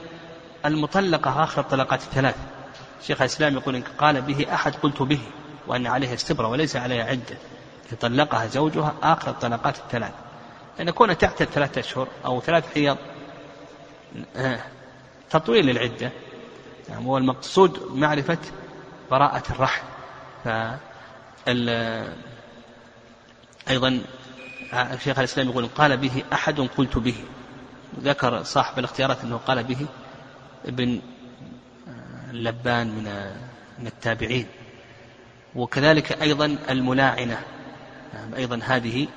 [0.65, 2.35] المطلقة آخر الطلقات الثلاث.
[3.01, 5.19] شيخ الإسلام يقول إن قال به أحد قلت به
[5.67, 7.37] وأن عليها استبراء وليس عليها عدة.
[8.01, 10.13] طلقها زوجها آخر الطلقات الثلاث.
[10.79, 12.97] أن يكون تحت الثلاثة أشهر أو ثلاث حيض
[14.35, 14.59] آه،
[15.29, 15.77] تطويل
[16.89, 18.37] يعني هو المقصود معرفة
[19.11, 19.83] براءة الرحم.
[23.69, 24.01] أيضا
[25.03, 27.15] شيخ الإسلام يقول قال به أحد قلت به.
[27.99, 29.85] ذكر صاحب الاختيارات أنه قال به
[30.65, 31.01] ابن
[32.31, 33.03] لبان من
[33.79, 34.47] من التابعين.
[35.55, 37.39] وكذلك أيضا الملاعنة
[38.13, 39.07] يعني أيضا هذه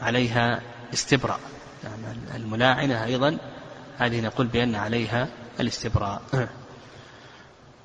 [0.00, 0.60] عليها
[0.94, 1.40] استبراء.
[1.84, 3.38] يعني الملاعنة أيضا
[3.98, 5.28] هذه نقول بأن عليها
[5.60, 6.22] الاستبراء.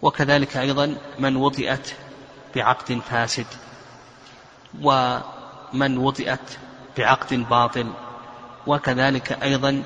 [0.02, 1.94] وكذلك أيضا من وطئت
[2.56, 3.46] بعقد فاسد.
[4.82, 6.58] ومن وطئت
[6.98, 7.88] بعقد باطل
[8.68, 9.84] وكذلك أيضا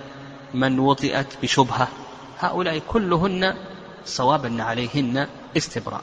[0.53, 1.87] من وطئت بشبهة.
[2.39, 3.55] هؤلاء كلهن
[4.05, 5.27] صواب أن عليهن
[5.57, 6.01] استبراء.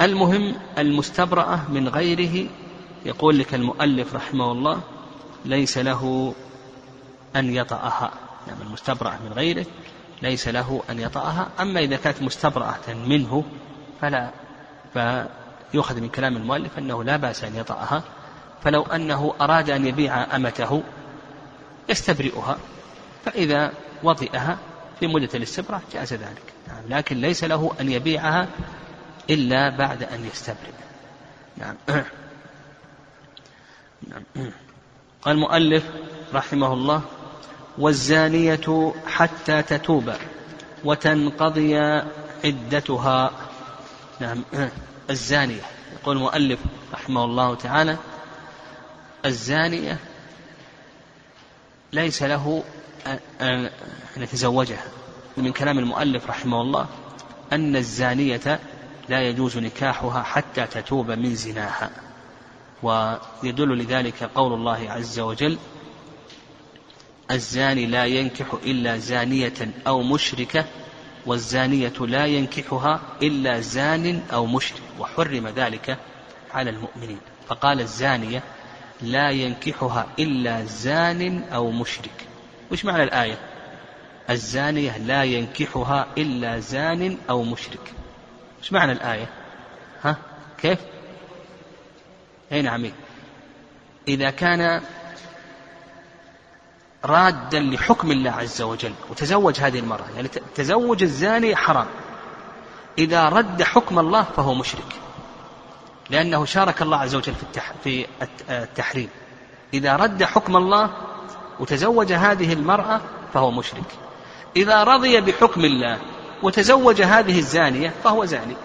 [0.00, 2.48] المهم المستبرأة من غيره
[3.04, 4.80] يقول لك المؤلف رحمه الله
[5.44, 6.34] ليس له
[7.36, 8.10] أن يطأها.
[8.46, 9.66] نعم المستبرأة من غيره
[10.22, 11.48] ليس له أن يطأها.
[11.60, 13.44] أما إذا كانت مستبرأة منه
[14.00, 14.30] فلا
[14.92, 18.02] فيؤخذ من كلام المؤلف أنه لا بأس أن يطأها.
[18.62, 20.82] فلو أنه أراد أن يبيع أمته
[21.88, 22.58] يستبرئها
[23.24, 24.58] فإذا وطئها
[25.00, 26.42] في مدة الاستبراء جاز ذلك.
[26.68, 28.48] نعم لكن ليس له أن يبيعها
[29.30, 30.72] إلا بعد أن يستبرئ.
[31.56, 31.74] نعم.
[34.08, 34.22] نعم.
[35.22, 35.84] قال المؤلف
[36.34, 37.02] رحمه الله
[37.78, 40.12] والزانية حتى تتوب
[40.84, 41.78] وتنقضي
[42.44, 43.30] عدتها.
[44.20, 44.44] نعم.
[45.10, 45.62] الزانية.
[45.92, 46.60] يقول المؤلف
[46.92, 47.96] رحمه الله تعالى
[49.26, 49.98] الزانية
[51.92, 52.64] ليس له
[53.40, 53.70] أن
[54.16, 54.84] يتزوجها.
[55.36, 56.86] من كلام المؤلف رحمه الله
[57.52, 58.60] أن الزانية
[59.08, 61.90] لا يجوز نكاحها حتى تتوب من زناها.
[62.82, 65.58] ويدل لذلك قول الله عز وجل
[67.30, 70.64] الزاني لا ينكح إلا زانية أو مشركة
[71.26, 74.82] والزانية لا ينكحها إلا زان أو مشرك.
[74.98, 75.98] وحرم ذلك
[76.54, 77.20] على المؤمنين.
[77.48, 78.42] فقال الزانية
[79.02, 82.26] لا ينكحها إلا زان أو مشرك.
[82.72, 83.38] وش معنى الآية؟
[84.30, 87.92] الزانية لا ينكحها إلا زان أو مشرك.
[88.62, 89.28] وش معنى الآية؟
[90.02, 90.16] ها؟
[90.58, 90.78] كيف؟
[92.52, 92.90] أي نعم.
[94.08, 94.82] إذا كان
[97.04, 101.86] رادا لحكم الله عز وجل وتزوج هذه المرأة يعني تزوج الزاني حرام.
[102.98, 105.05] إذا رد حكم الله فهو مشرك.
[106.10, 107.34] لأنه شارك الله عز وجل
[107.84, 108.06] في
[108.50, 109.08] التحريم.
[109.74, 110.90] إذا رد حكم الله
[111.60, 113.00] وتزوج هذه المرأة
[113.34, 113.84] فهو مشرك.
[114.56, 115.98] إذا رضي بحكم الله
[116.42, 118.56] وتزوج هذه الزانية فهو زاني.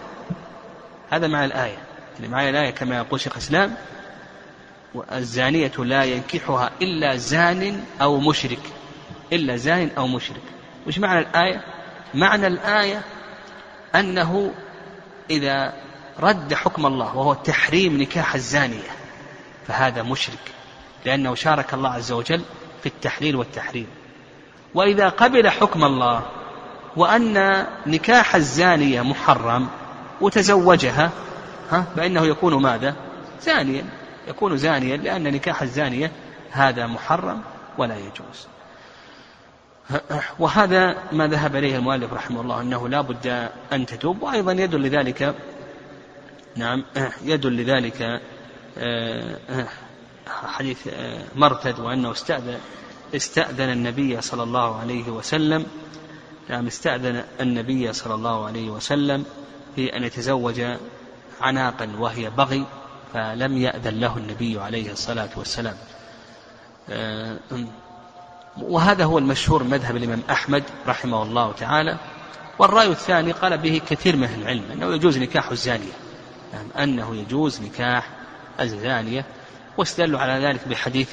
[1.09, 1.77] هذا مع الآية.
[2.19, 3.75] يعني مع الآية كما يقول شيخ الإسلام
[5.11, 8.61] الزانية لا ينكحها إلا زان أو مشرك.
[9.33, 10.43] إلا زان أو مشرك.
[10.87, 11.63] وش معنى الآية؟
[12.13, 13.01] معنى الآية
[13.95, 14.53] أنه
[15.29, 15.73] إذا
[16.19, 18.89] رد حكم الله وهو تحريم نكاح الزانية.
[19.67, 20.51] فهذا مشرك
[21.05, 22.41] لأنه شارك الله عز وجل
[22.81, 23.87] في التحليل والتحريم.
[24.73, 26.21] وإذا قبل حكم الله
[26.97, 29.67] وأن نكاح الزانية محرم
[30.21, 31.11] وتزوجها
[31.71, 32.95] ها فإنه يكون ماذا؟
[33.41, 33.85] زانيا.
[34.27, 36.11] يكون زانيا لأن نكاح الزانية
[36.51, 37.41] هذا محرم
[37.77, 38.47] ولا يجوز.
[40.39, 45.35] وهذا ما ذهب إليه المؤلف رحمه الله أنه لا بد أن تتوب وأيضا يدل لذلك
[46.55, 46.83] نعم.
[47.23, 48.21] يدل لذلك
[48.77, 49.67] آه،
[50.27, 52.59] حديث آه، مرتد وأنه استأذن
[53.15, 55.65] استأذن النبي صلى الله عليه وسلم.
[56.49, 59.25] نعم استأذن النبي صلى الله عليه وسلم
[59.75, 60.61] في أن يتزوج
[61.41, 62.65] عناقا وهي بغي
[63.13, 65.75] فلم يأذن له النبي عليه الصلاة والسلام.
[66.89, 67.37] آه،
[68.61, 71.97] وهذا هو المشهور مذهب الإمام أحمد رحمه الله تعالى.
[72.59, 76.10] والرأي الثاني قال به كثير من العلم أنه يجوز نكاح الزانية.
[76.53, 78.09] يعني أنه يجوز نكاح
[78.59, 79.25] الزانية
[79.77, 81.09] واستدلوا على ذلك بحديث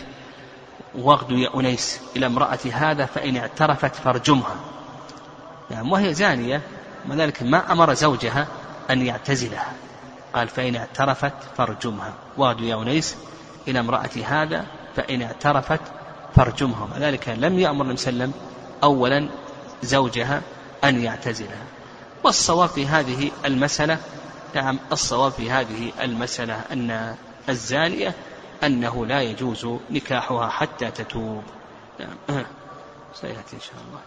[0.95, 4.57] وغد يا أنيس إلى امرأة هذا فإن اعترفت فارجمها.
[5.71, 6.61] يعني وهي زانية
[7.09, 8.47] وذلك ما أمر زوجها
[8.91, 9.73] أن يعتزلها.
[10.35, 12.13] قال فإن اعترفت فارجمها.
[12.37, 13.17] وغد يا أنيس
[13.69, 14.67] إلى امرأة هذا
[14.97, 15.81] فإن اعترفت
[16.37, 16.89] فارجمها.
[16.95, 18.49] وذلك لم يأمر النبي صلى الله عليه وسلم
[18.83, 19.29] أولا
[19.83, 20.43] زوجها
[20.85, 21.65] أن يعتزلها.
[22.25, 23.99] والصواب في هذه المسألة
[24.55, 27.15] نعم الصواب في هذه المسألة أن
[27.49, 28.15] الزانية
[28.65, 31.43] أنه لا يجوز نكاحها حتى تتوب.
[31.99, 32.17] نعم.
[33.21, 34.01] سيأتي إن شاء الله.